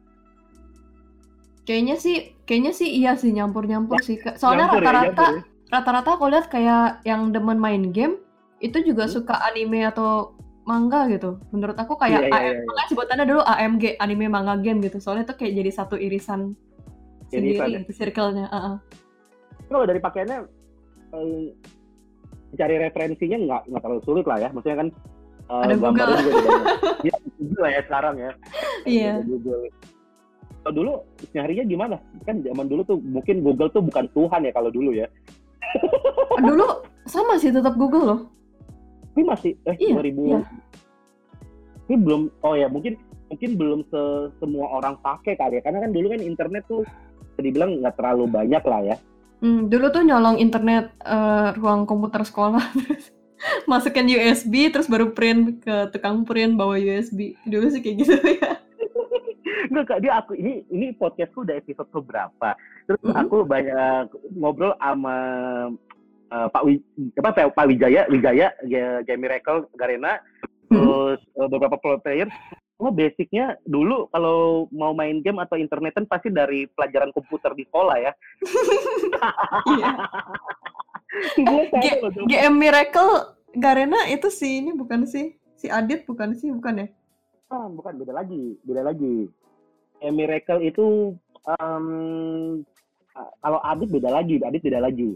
[1.65, 4.15] Kayaknya sih, kayaknya sih iya sih nyampur-nyampur sih.
[4.35, 5.71] Soalnya Nyampur ya, rata-rata, nyampur ya.
[5.71, 8.21] rata-rata aku lihat kayak yang demen main game
[8.59, 9.13] itu juga Hmm.
[9.15, 11.41] suka anime atau manga gitu.
[11.49, 12.61] Menurut aku kayak Iya, iya, AM, iya.
[12.63, 14.97] makanya sebutannya dulu AMG, anime manga game gitu.
[14.97, 16.53] Soalnya itu kayak jadi satu irisan
[17.27, 17.79] Irisan sendiri ya?
[17.81, 18.45] gitu, circle-nya.
[18.47, 18.77] uh-uh.
[19.65, 20.45] kalau dari pakaiannya
[21.11, 21.45] eh,
[22.53, 24.87] cari referensinya nggak nggak terlalu sulit lah ya maksudnya kan
[25.43, 26.21] eh, Ada gambarnya Google.
[26.21, 26.77] juga banyak.
[27.01, 28.31] ya Google lah ya sekarang ya
[28.85, 29.11] Iya.
[29.11, 29.61] Ada Google
[30.65, 30.91] kalau dulu
[31.31, 31.95] nyarinya gimana
[32.25, 35.05] kan zaman dulu tuh mungkin Google tuh bukan Tuhan ya kalau dulu ya
[36.41, 36.65] Dulu
[37.05, 38.19] sama sih tetap Google loh.
[39.07, 40.39] tapi masih eh Iya, 2000 iya.
[41.85, 45.91] ini belum oh ya mungkin mungkin belum se- semua orang pakai kali ya karena kan
[45.93, 46.81] dulu kan internet tuh
[47.37, 48.97] dibilang nggak terlalu banyak lah ya
[49.35, 52.63] Hmm, dulu tuh nyolong internet eh, ruang komputer sekolah,
[53.69, 57.35] masukin USB, terus baru print ke tukang print bawa USB.
[57.43, 58.57] Dulu sih kayak gitu ya.
[59.75, 62.55] Enggak kak, dia aku ini ini podcastku udah episode keberapa.
[62.87, 63.19] Terus Mhm.
[63.27, 65.15] aku banyak ngobrol sama
[66.31, 66.79] eh, Pak Wi,
[67.19, 68.55] apa Pak Pak Wijaya, Wijaya,
[69.03, 70.15] Game Miracle, Garena,
[70.71, 70.79] Mhm.
[70.79, 72.31] terus eh, beberapa pro player.
[72.79, 77.99] Oh basicnya dulu kalau mau main game atau internetan pasti dari pelajaran komputer di sekolah
[77.99, 78.11] ya.
[79.75, 79.91] Iya.
[81.35, 81.99] G-.
[82.31, 83.11] GM Miracle
[83.51, 86.87] Garena itu sih ini bukan sih si Adit bukan sih bukan ya?
[87.51, 89.27] Ah, bukan beda lagi, beda lagi.
[90.01, 91.15] Game Miracle itu
[91.47, 91.79] ah,
[93.41, 95.15] kalau Adit beda lagi, Adit beda lagi.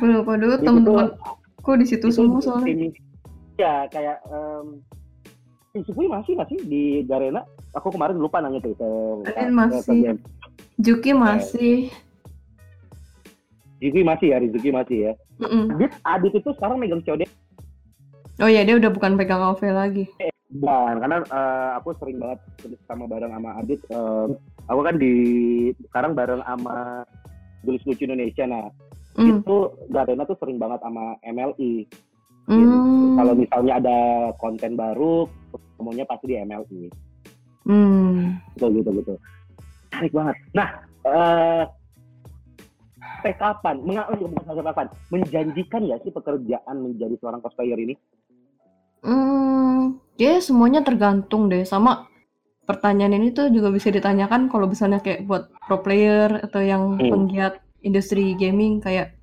[0.00, 0.56] Lupa dulu
[1.62, 2.66] kok di situ itu semua soalnya.
[2.74, 2.96] tim-
[3.60, 4.80] ya kayak um,
[5.72, 7.44] Sufui masih nggak sih di Garena?
[7.78, 8.88] Aku kemarin lupa nanya tuh ke,
[9.30, 10.00] Adit masih.
[10.12, 10.20] ke-
[10.82, 11.88] Juki masih.
[13.82, 15.12] Rizuki masih ya, Rizuki masih ya.
[15.42, 15.74] Mm-mm.
[15.74, 17.26] Adit, Adit itu sekarang megang COD
[18.40, 20.04] Oh iya dia udah bukan pegang OV lagi.
[20.52, 22.38] Bukan karena eh, aku sering banget
[22.84, 23.80] sama bareng sama Adit.
[23.88, 24.26] eh,
[24.68, 25.14] aku kan di
[25.88, 27.02] sekarang bareng sama
[27.62, 28.44] Tulis Lucu Indonesia.
[28.44, 28.66] Nah,
[29.12, 29.44] Mm.
[29.44, 29.56] itu
[29.92, 31.84] Garena tuh sering banget sama MLI.
[32.48, 33.12] Mm.
[33.14, 33.98] Kalau misalnya ada
[34.34, 35.28] konten baru,
[35.76, 36.88] semuanya pasti di MLI.
[37.68, 38.40] Mm.
[38.56, 39.16] Betul, betul, betul.
[39.92, 40.36] Menarik banget.
[40.52, 40.68] Nah,
[41.04, 41.62] eh
[43.22, 43.76] sampai kapan?
[43.86, 44.86] Menga- oh, bukan sampai kapan?
[45.12, 47.94] Menjanjikan nggak sih pekerjaan menjadi seorang cosplayer ini?
[49.02, 51.64] Hmm, ya semuanya tergantung deh.
[51.64, 52.08] Sama
[52.62, 57.10] pertanyaan ini tuh juga bisa ditanyakan kalau misalnya kayak buat pro player atau yang Hmm.
[57.10, 59.18] penggiat industri gaming kayak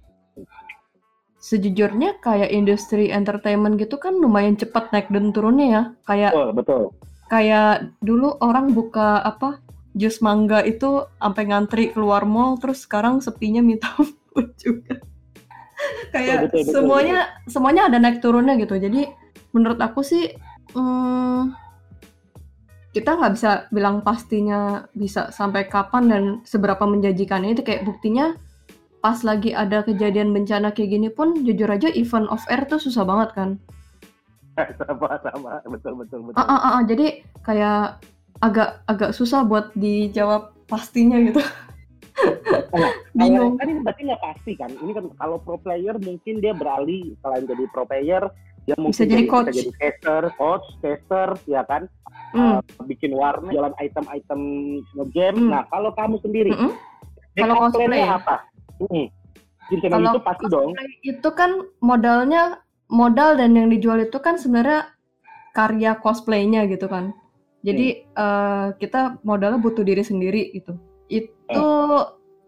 [1.40, 5.84] sejujurnya kayak industri entertainment gitu kan lumayan cepat naik dan turunnya ya.
[6.04, 6.84] Kayak Betul, betul.
[7.32, 7.74] kayak
[8.04, 9.64] dulu orang buka apa
[9.96, 15.00] jus mangga itu sampai ngantri keluar mall terus sekarang sepinya minta ampun juga.
[16.12, 18.76] Kayak Betul, betul, betul, semuanya semuanya ada naik turunnya gitu.
[18.76, 19.08] Jadi
[19.56, 20.36] menurut aku sih
[20.74, 21.54] hmm,
[22.90, 27.54] kita nggak bisa bilang pastinya bisa sampai kapan dan seberapa menjanjikannya.
[27.54, 28.34] Itu kayak buktinya
[29.00, 33.08] pas lagi ada kejadian bencana kayak gini pun jujur aja event off air tuh susah
[33.08, 33.50] banget kan?
[34.60, 35.64] Sama sama.
[35.64, 36.36] Betul betul betul.
[36.36, 36.82] Ah, ah, ah, ah.
[36.84, 38.04] jadi kayak
[38.44, 41.40] agak agak susah buat dijawab pastinya gitu.
[42.76, 42.92] Nah,
[43.24, 43.56] bingung.
[43.56, 44.72] kan ini berarti nggak pasti kan?
[44.84, 48.28] Ini kan kalau pro player mungkin dia beralih selain jadi pro player
[48.70, 49.50] dia mungkin Bisa jadi coach.
[49.50, 51.90] bisa jadi caster coach caster ya kan
[52.30, 54.42] Hmm, Uh, bikin warna jualan item-item
[55.10, 55.50] game Hmm.
[55.50, 56.78] nah kalau kamu sendiri mm-mm.
[57.34, 58.22] backup Kalau cosplay ya?
[58.22, 58.36] apa
[58.86, 59.06] hmm.
[59.90, 60.70] Kalau itu pasti dong
[61.02, 61.52] itu kan
[61.82, 64.90] modalnya modal dan yang dijual itu kan sebenarnya
[65.54, 67.14] karya cosplaynya gitu kan.
[67.62, 70.74] Jadi eh, kita modalnya butuh diri sendiri gitu.
[71.10, 71.66] Itu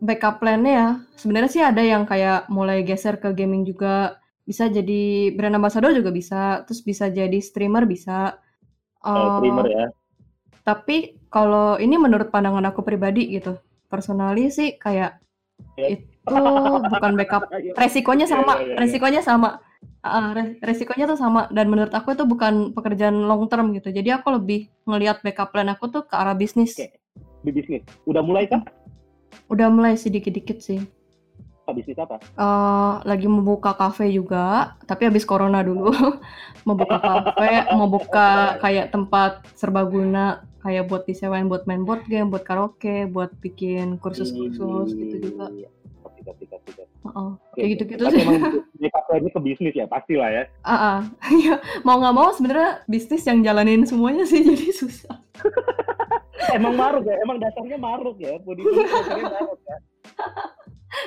[0.01, 0.89] backup plan-nya ya.
[1.13, 4.20] Sebenarnya sih ada yang kayak mulai geser ke gaming juga.
[4.51, 6.67] Bisa jadi brand ambassador juga bisa.
[6.67, 8.35] Terus bisa jadi streamer bisa.
[8.99, 9.85] Eh, streamer ya
[10.61, 13.57] tapi kalau ini menurut pandangan aku pribadi gitu.
[13.89, 15.17] Personally sih kayak
[15.77, 15.93] Ya.
[15.93, 16.35] itu
[16.89, 17.45] bukan backup
[17.81, 19.49] resikonya Iya, sama iya, iya, resikonya sama
[20.01, 24.17] Ah, re- resikonya tuh sama dan menurut aku itu bukan pekerjaan long term gitu jadi
[24.17, 26.97] aku lebih ngelihat backup plan aku tuh ke arah bisnis Oke.
[27.45, 28.65] di bisnis udah mulai kah
[29.53, 30.81] udah mulai sedikit-dikit sih
[31.73, 35.91] bisnis apa Eh, lagi membuka kafe juga tapi habis corona dulu
[36.67, 42.29] mau buka kafe mau buka kayak tempat serbaguna kayak buat disewain buat main board game
[42.29, 45.49] buat karaoke buat bikin kursus-kursus gitu juga
[47.01, 50.99] Oke, kayak gitu-gitu sih emang plan ini ke bisnis ya pasti lah ya Ah, ah.
[51.33, 55.17] Iya, mau nggak mau sebenarnya bisnis yang jalanin semuanya sih jadi susah.
[56.53, 59.77] emang maruk ya emang dasarnya maruk ya Budi dasarnya maruk ya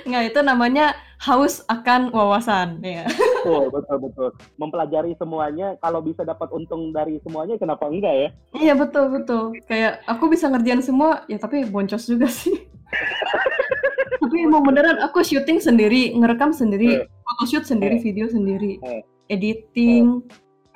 [0.03, 3.05] Nggak, itu namanya haus akan wawasan, ya.
[3.45, 8.73] betul betul betul mempelajari semuanya kalau bisa dapat untung dari semuanya kenapa enggak ya Iya
[8.75, 9.43] betul betul.
[9.65, 12.57] Kayak aku bisa ngerjain semua, ya tapi boncos juga sih.
[14.21, 18.03] tapi emang beneran aku syuting sendiri, ngerekam sendiri, photoshoot sendiri, Eh.
[18.03, 19.03] video sendiri, Eh.
[19.29, 20.25] editing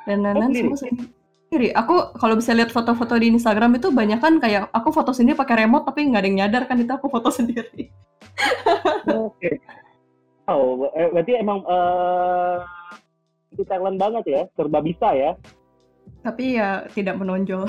[0.04, 0.68] dan lain-lain sendiri?
[0.68, 0.78] semua
[1.48, 1.68] sendiri.
[1.72, 5.64] Aku kalau bisa lihat foto-foto di Instagram itu banyak kan kayak aku foto sendiri pakai
[5.64, 7.88] remote tapi nggak ada yang nyadar kan itu aku foto sendiri.
[9.08, 9.50] Oke
[10.46, 12.56] oh berarti emang eh
[13.50, 15.32] itu talent banget ya serba bisa ya
[16.18, 17.68] Tapi ya tidak menonjol.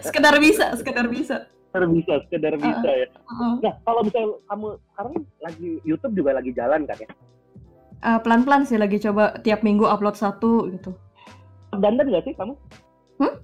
[0.00, 1.44] sekedar bisa, sekedar bisa.
[1.70, 3.52] sekedar bisa sekedar bisa ya Heeh.
[3.62, 7.10] nah kalau misalnya kamu sekarang lagi YouTube juga lagi jalan kan ya
[8.00, 10.96] Eh, pelan-pelan sih lagi coba tiap minggu upload satu gitu.
[11.76, 12.56] dandan nggak sih kamu
[13.20, 13.34] Hmm?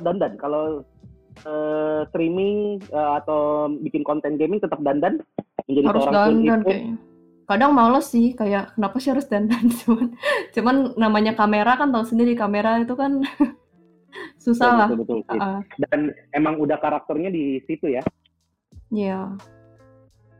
[0.00, 0.80] dandan kalau
[1.44, 5.20] eh, streaming eh, atau bikin konten gaming tetap dandan
[5.66, 6.94] menjadi harus seorang dandan kayaknya.
[7.46, 10.06] Kadang males sih kayak kenapa sih harus dandan cuman
[10.54, 13.22] cuman namanya kamera kan tahu sendiri kamera itu kan
[14.44, 14.88] susah lah.
[14.88, 15.60] betul, betul, ah.
[15.90, 18.02] dan emang udah karakternya di situ ya
[18.94, 19.34] Iya.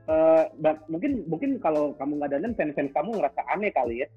[0.07, 4.09] Eh, dan mungkin mungkin kalau kamu nggak dandan fans-fans kamu ngerasa aneh kali ya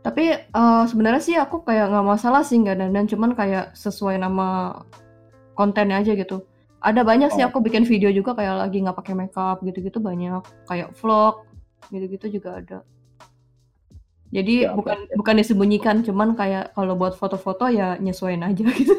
[0.00, 4.80] Tapi eh, sebenarnya sih aku kayak nggak masalah sih nggak dandan cuman kayak sesuai nama
[5.56, 6.44] kontennya aja gitu.
[6.78, 7.48] Ada banyak sih Oh.
[7.48, 11.42] aku bikin video juga kayak lagi nggak pakai makeup gitu-gitu banyak kayak vlog
[11.88, 12.78] gitu-gitu juga ada.
[14.28, 15.14] Jadi Ya, bukan oke.
[15.16, 18.92] bukan disembunyikan cuman kayak kalau buat foto-foto ya nyesuaiin aja gitu.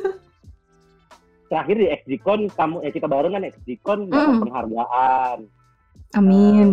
[1.48, 4.42] terakhir di XGCon kamu eh kita barengan XGCon dapat Mm.
[4.42, 5.38] penghargaan
[6.14, 6.68] Amin.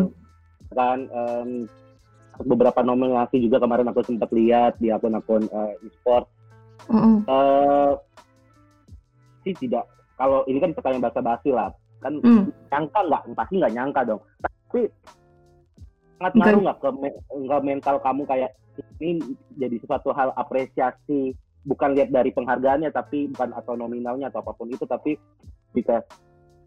[0.68, 1.70] kan em,
[2.40, 6.26] beberapa nominasi juga kemarin aku sempat lihat di akun-akun eh, e-sport
[6.90, 7.22] Mm-mm.
[7.24, 7.92] eh
[9.44, 9.84] sih tidak
[10.14, 11.70] kalau ini kan pertanyaan bahasa basi lah.
[11.98, 12.52] Kan Mm.
[12.70, 13.22] nyangka nggak?
[13.34, 14.22] Pasti nggak nyangka dong.
[14.38, 14.80] Tapi
[16.18, 18.50] sangat ngaruh nggak ke, me- nggak mental kamu kayak
[19.02, 19.18] ini
[19.58, 21.34] jadi sesuatu hal apresiasi
[21.66, 25.18] bukan lihat dari penghargaannya tapi bukan atau nominalnya atau apa pun itu tapi
[25.74, 26.04] jika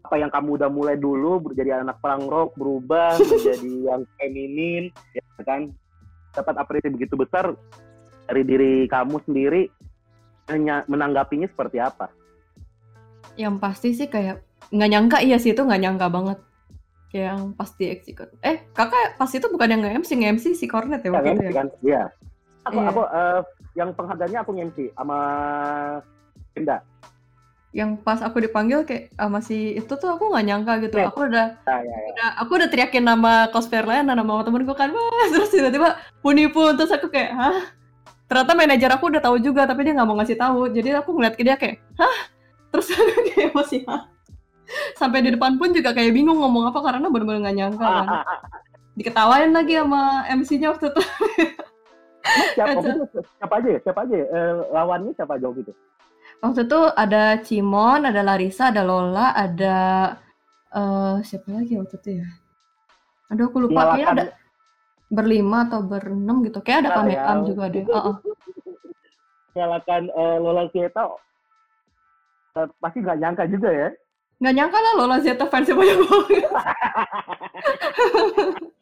[0.04, 5.24] apa yang kamu udah mulai dulu menjadi anak perang rock berubah menjadi yang feminin ya
[5.44, 5.72] kan?
[6.36, 7.56] Dapat apresiasi begitu besar
[8.28, 9.72] dari diri kamu sendiri
[10.52, 12.12] hanya menanggapinya seperti apa
[13.38, 16.38] Yang pasti sih kayak nggak nyangka iya sih itu nggak nyangka banget.
[17.08, 18.28] Kayak yang pasti execute.
[18.42, 21.52] Eh kakak pas itu bukan yang nge-MC, nge-MC si Cornet ya Ya, waktu itu ya?
[21.54, 21.66] kan?
[21.80, 22.02] Iya.
[22.64, 22.88] Aku, Iya.
[22.90, 23.40] aku eh,
[23.74, 25.18] yang penghargaannya aku nge-MC sama
[26.52, 26.82] Benda.
[27.70, 30.96] Yang pas aku dipanggil kayak sama si itu tuh aku nggak nyangka gitu.
[30.98, 31.08] Yes.
[31.08, 32.08] Aku udah, Nah, ya, ya.
[32.10, 36.48] udah aku udah teriakin nama cosplayer lain, nama temen gue kan, wah terus tiba-tiba puni
[36.48, 37.60] pun terus aku kayak, hah?
[38.24, 40.68] Ternyata manajer aku udah tahu juga, tapi dia nggak mau ngasih tahu.
[40.68, 42.16] Jadi aku ngeliat ke dia kayak, hah?
[42.72, 42.86] Terus
[43.32, 43.50] kayak
[43.88, 44.02] hah?
[45.00, 48.06] Sampai di depan pun juga kayak bingung ngomong apa karena bener-bener nggak nyangka Ah, kan.
[48.08, 48.40] ah, ah.
[48.98, 51.02] Diketawain lagi sama MC-nya waktu itu.
[52.58, 52.90] Siapa, itu
[53.40, 53.78] siapa aja ya?
[53.80, 54.26] Siapa aja ya?
[54.28, 55.72] Eh, lawannya siapa aja waktu itu?
[56.44, 59.76] Waktu itu ada Cimon, ada Larissa, ada Lola, ada
[60.68, 62.28] eh siapa lagi waktu itu ya?
[63.32, 64.24] Aduh aku lupa, kayaknya ada
[65.08, 66.60] berlima atau berenam gitu.
[66.60, 67.24] Kayak ada Real.
[67.24, 67.84] Kameam juga deh.
[67.88, 68.14] Heeh.
[69.56, 71.02] mengalahkan eh, Lola Sieta
[72.82, 73.88] pasti nggak nyangka juga ya.
[74.38, 76.28] Nggak nyangka lah Lola Zeta fansnya banyak banget.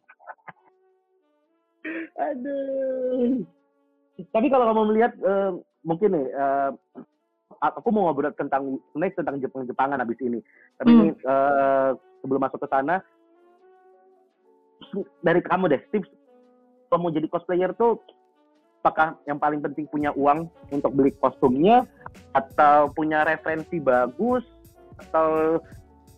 [2.16, 3.44] Aduh.
[4.32, 5.50] Tapi kalau kamu melihat eh,
[5.84, 6.70] mungkin nih eh,
[7.60, 10.40] aku mau ngobrol tentang sebenarnya tentang Jepang-Jepangan habis ini.
[10.80, 11.00] Tapi Hmm.
[11.04, 13.00] ini eh, sebelum masuk ke sana
[15.24, 16.08] dari kamu deh tips
[16.88, 17.98] kalau mau jadi cosplayer tuh
[18.84, 21.82] apakah yang paling penting punya uang untuk beli kostumnya
[22.34, 24.44] atau punya referensi bagus
[24.96, 25.60] atau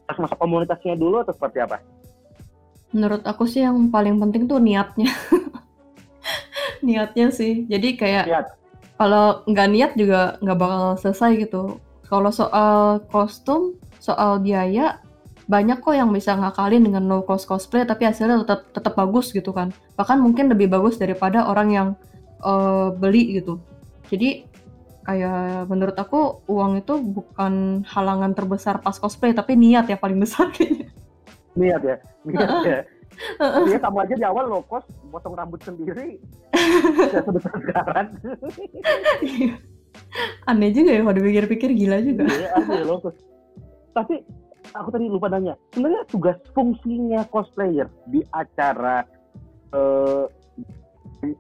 [0.09, 1.79] harus masuk komunitasnya dulu atau seperti apa?
[2.97, 5.13] Menurut aku sih yang paling penting tuh niatnya.
[6.87, 7.69] niatnya sih.
[7.69, 8.47] Jadi kayak Niat.
[8.97, 11.77] kalau nggak niat juga nggak bakal selesai gitu.
[12.09, 15.05] Kalau soal kostum, soal biaya,
[15.45, 19.53] banyak kok yang bisa ngakalin dengan low cost cosplay tapi hasilnya tetap tetap bagus gitu
[19.53, 19.69] kan.
[20.01, 21.89] Bahkan mungkin lebih bagus daripada orang yang
[22.41, 23.61] eh, beli gitu.
[24.09, 24.49] Jadi
[25.09, 30.53] kayak menurut aku uang itu bukan halangan terbesar pas cosplay tapi niat yang paling besar
[30.53, 30.93] kayaknya.
[31.57, 31.97] Niat ya,
[32.29, 32.81] niat ya.
[33.41, 36.23] Iya kamu aja di awal low cost, potong rambut sendiri,
[37.17, 38.15] ya sebesar sekarang.
[40.47, 42.31] Aneh juga ya kalau dipikir-pikir gila juga.
[42.31, 43.19] Iya, asli low cost.
[43.97, 44.23] Tapi
[44.71, 49.03] aku tadi lupa nanya, sebenarnya tugas fungsinya cosplayer di acara
[49.75, 50.25] eh,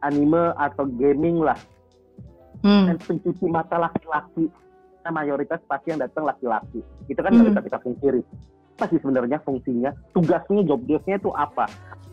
[0.02, 1.62] anime atau gaming lah,
[2.58, 2.90] Hmm.
[2.90, 4.50] dan pencuci mata laki-laki,
[5.06, 6.82] nah, mayoritas pasti yang datang laki-laki.
[7.06, 7.46] Itu kan Hmm.
[7.46, 8.22] bisa kita pungkiri.
[8.78, 9.90] Apa sih sebenarnya fungsinya?
[10.14, 11.66] Tugasnya, job desk-nya itu apa?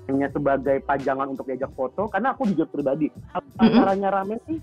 [0.06, 2.06] Hanya sebagai pajangan untuk diajak foto?
[2.10, 3.10] Karena aku jujur pribadi,
[3.58, 4.62] acaranya rame sih,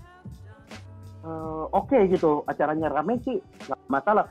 [1.23, 2.43] eh, oke gitu.
[2.47, 4.27] Acaranya rame sih, nggak masalah.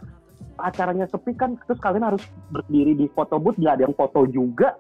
[0.57, 4.77] Acaranya sepi kan, terus kalian harus berdiri di foto booth, nggak ada yang foto juga.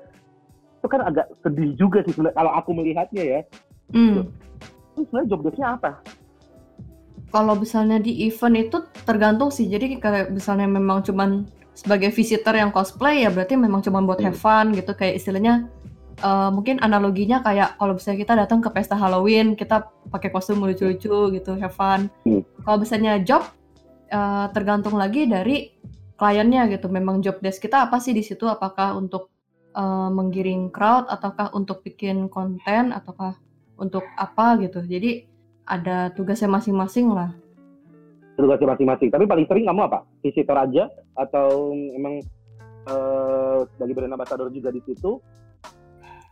[0.80, 3.40] Itu kan agak sedih juga sih kalau aku melihatnya ya.
[3.92, 4.24] Hmm.
[4.96, 5.90] Itu sebenarnya job desk-nya apa?
[7.32, 9.64] Kalau misalnya di event itu tergantung sih.
[9.64, 14.36] Jadi kayak misalnya memang cuman sebagai visitor yang cosplay ya berarti memang cuman buat have
[14.36, 14.92] fun gitu.
[14.92, 15.72] Kayak istilahnya
[16.20, 21.32] eh, mungkin analoginya kayak kalau misalnya kita datang ke pesta Halloween kita pakai kostum lucu-lucu
[21.32, 22.12] gitu have fun.
[22.28, 22.44] Hmm.
[22.68, 23.48] Kalau misalnya job
[24.12, 25.72] eh, tergantung lagi dari
[26.20, 26.92] kliennya gitu.
[26.92, 28.44] Memang job desk kita apa sih di situ?
[28.44, 29.32] Apakah untuk
[29.72, 33.40] eh, menggiring crowd ataukah untuk bikin konten ataukah
[33.80, 34.84] untuk apa gitu.
[34.84, 35.31] Jadi
[35.66, 37.30] ada tugasnya masing-masing lah.
[38.32, 39.12] tugasnya masing-masing.
[39.12, 40.02] Tapi paling sering kamu apa?
[40.24, 42.18] Visitor aja atau emang
[42.88, 45.22] eh sebagai brand ambassador juga di situ?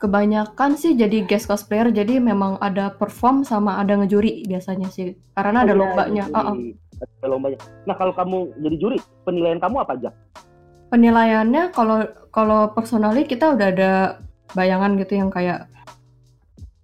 [0.00, 5.12] Kebanyakan sih jadi guest cosplayer, jadi memang ada perform sama ada ngejuri biasanya sih.
[5.36, 6.24] Karena ada Oh, iya, lombanya.
[6.24, 6.56] jadi Oh, oh.
[7.00, 7.58] Ada lombanya.
[7.84, 10.10] Nah kalau kamu jadi juri, penilaian kamu apa aja?
[10.88, 12.02] Penilaiannya kalau
[12.32, 13.92] kalau personally kita udah ada
[14.56, 15.70] bayangan gitu yang kayak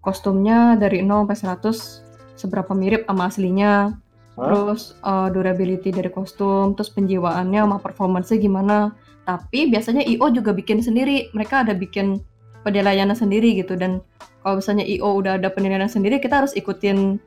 [0.05, 2.06] kostumnya dari 0 sampai 100
[2.37, 3.97] seberapa mirip sama aslinya.
[4.37, 4.45] Hah?
[4.47, 8.93] Terus uh, durability dari kostum, terus penjiwaannya sama performance-nya gimana.
[9.25, 11.33] Tapi biasanya IO juga bikin sendiri.
[11.33, 12.21] Mereka ada bikin
[12.63, 14.03] penilaiannya sendiri gitu dan
[14.47, 17.19] kalau misalnya IO udah ada penilaian sendiri, kita harus ikutin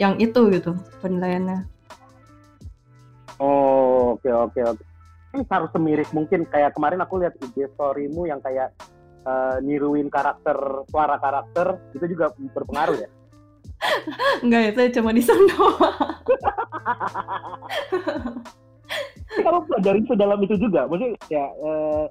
[0.00, 0.72] yang itu gitu
[1.04, 1.68] penilaiannya.
[3.36, 4.84] Oh oke oke oke.
[5.34, 8.72] Ini harus semirip mungkin kayak kemarin aku lihat IG storymu yang kayak
[9.26, 10.56] eh, niruin karakter
[10.88, 13.08] suara karakter itu juga berpengaruh ya.
[14.40, 15.96] Enggak, itu cuma desain doang.
[19.34, 22.04] Kamu pelajarin sedalam itu juga, maksudnya ya eh,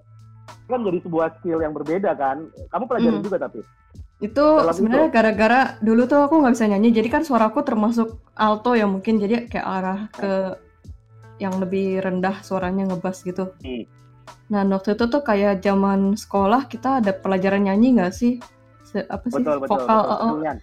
[0.67, 2.51] kan jadi sebuah skill yang berbeda kan.
[2.69, 3.26] Kamu pelajarin Hmm.
[3.26, 3.63] juga tapi.
[4.19, 8.88] Itu sebenarnya gara-gara dulu tuh aku nggak bisa nyanyi, jadi kan suaraku termasuk alto ya
[8.88, 10.32] mungkin, jadi kayak arah ke
[11.41, 13.51] yang lebih rendah suaranya ngebas gitu.
[13.63, 13.84] Hmm.
[14.51, 18.39] Nah waktu itu tuh kayak zaman sekolah kita ada pelajaran nyanyi nggak sih?
[18.84, 19.71] Se- apa sih Betul betul.
[19.80, 20.13] vokal betul.
[20.13, 20.55] oh, oh,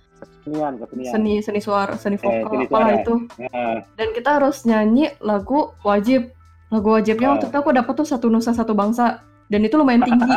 [0.50, 2.98] Kesenian, kesenian, seni seni suara seni Eh, vokal seni apalah suara.
[2.98, 3.14] itu.
[3.40, 6.34] Nah, Dan kita harus nyanyi lagu wajib.
[6.68, 7.32] Lagu wajibnya Ah.
[7.32, 10.26] waktu itu aku dapet tuh satu nusa satu bangsa dan itu lumayan tinggi.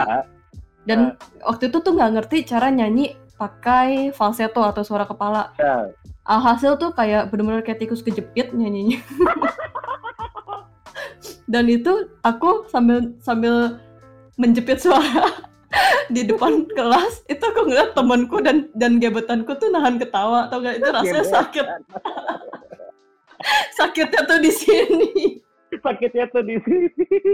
[0.83, 5.49] Dan waktu itu tuh nggak ngerti cara nyanyi pakai falsetto atau suara kepala.
[5.55, 5.89] ya.
[6.23, 9.01] Alhasil tuh kayak bener-bener kayak tikus kejepit nyanyinya.
[11.45, 11.91] Dan itu
[12.21, 13.77] aku sambil sambil
[14.35, 15.29] menjepit suara
[16.13, 20.77] di depan kelas itu aku ngeliat temanku dan dan gebetanku tuh nahan ketawa atau enggak
[20.79, 21.33] itu rasanya Gebetan.
[21.33, 21.67] sakit
[23.77, 25.09] sakitnya tuh di sini
[25.81, 27.33] Sakitnya tuh di sini.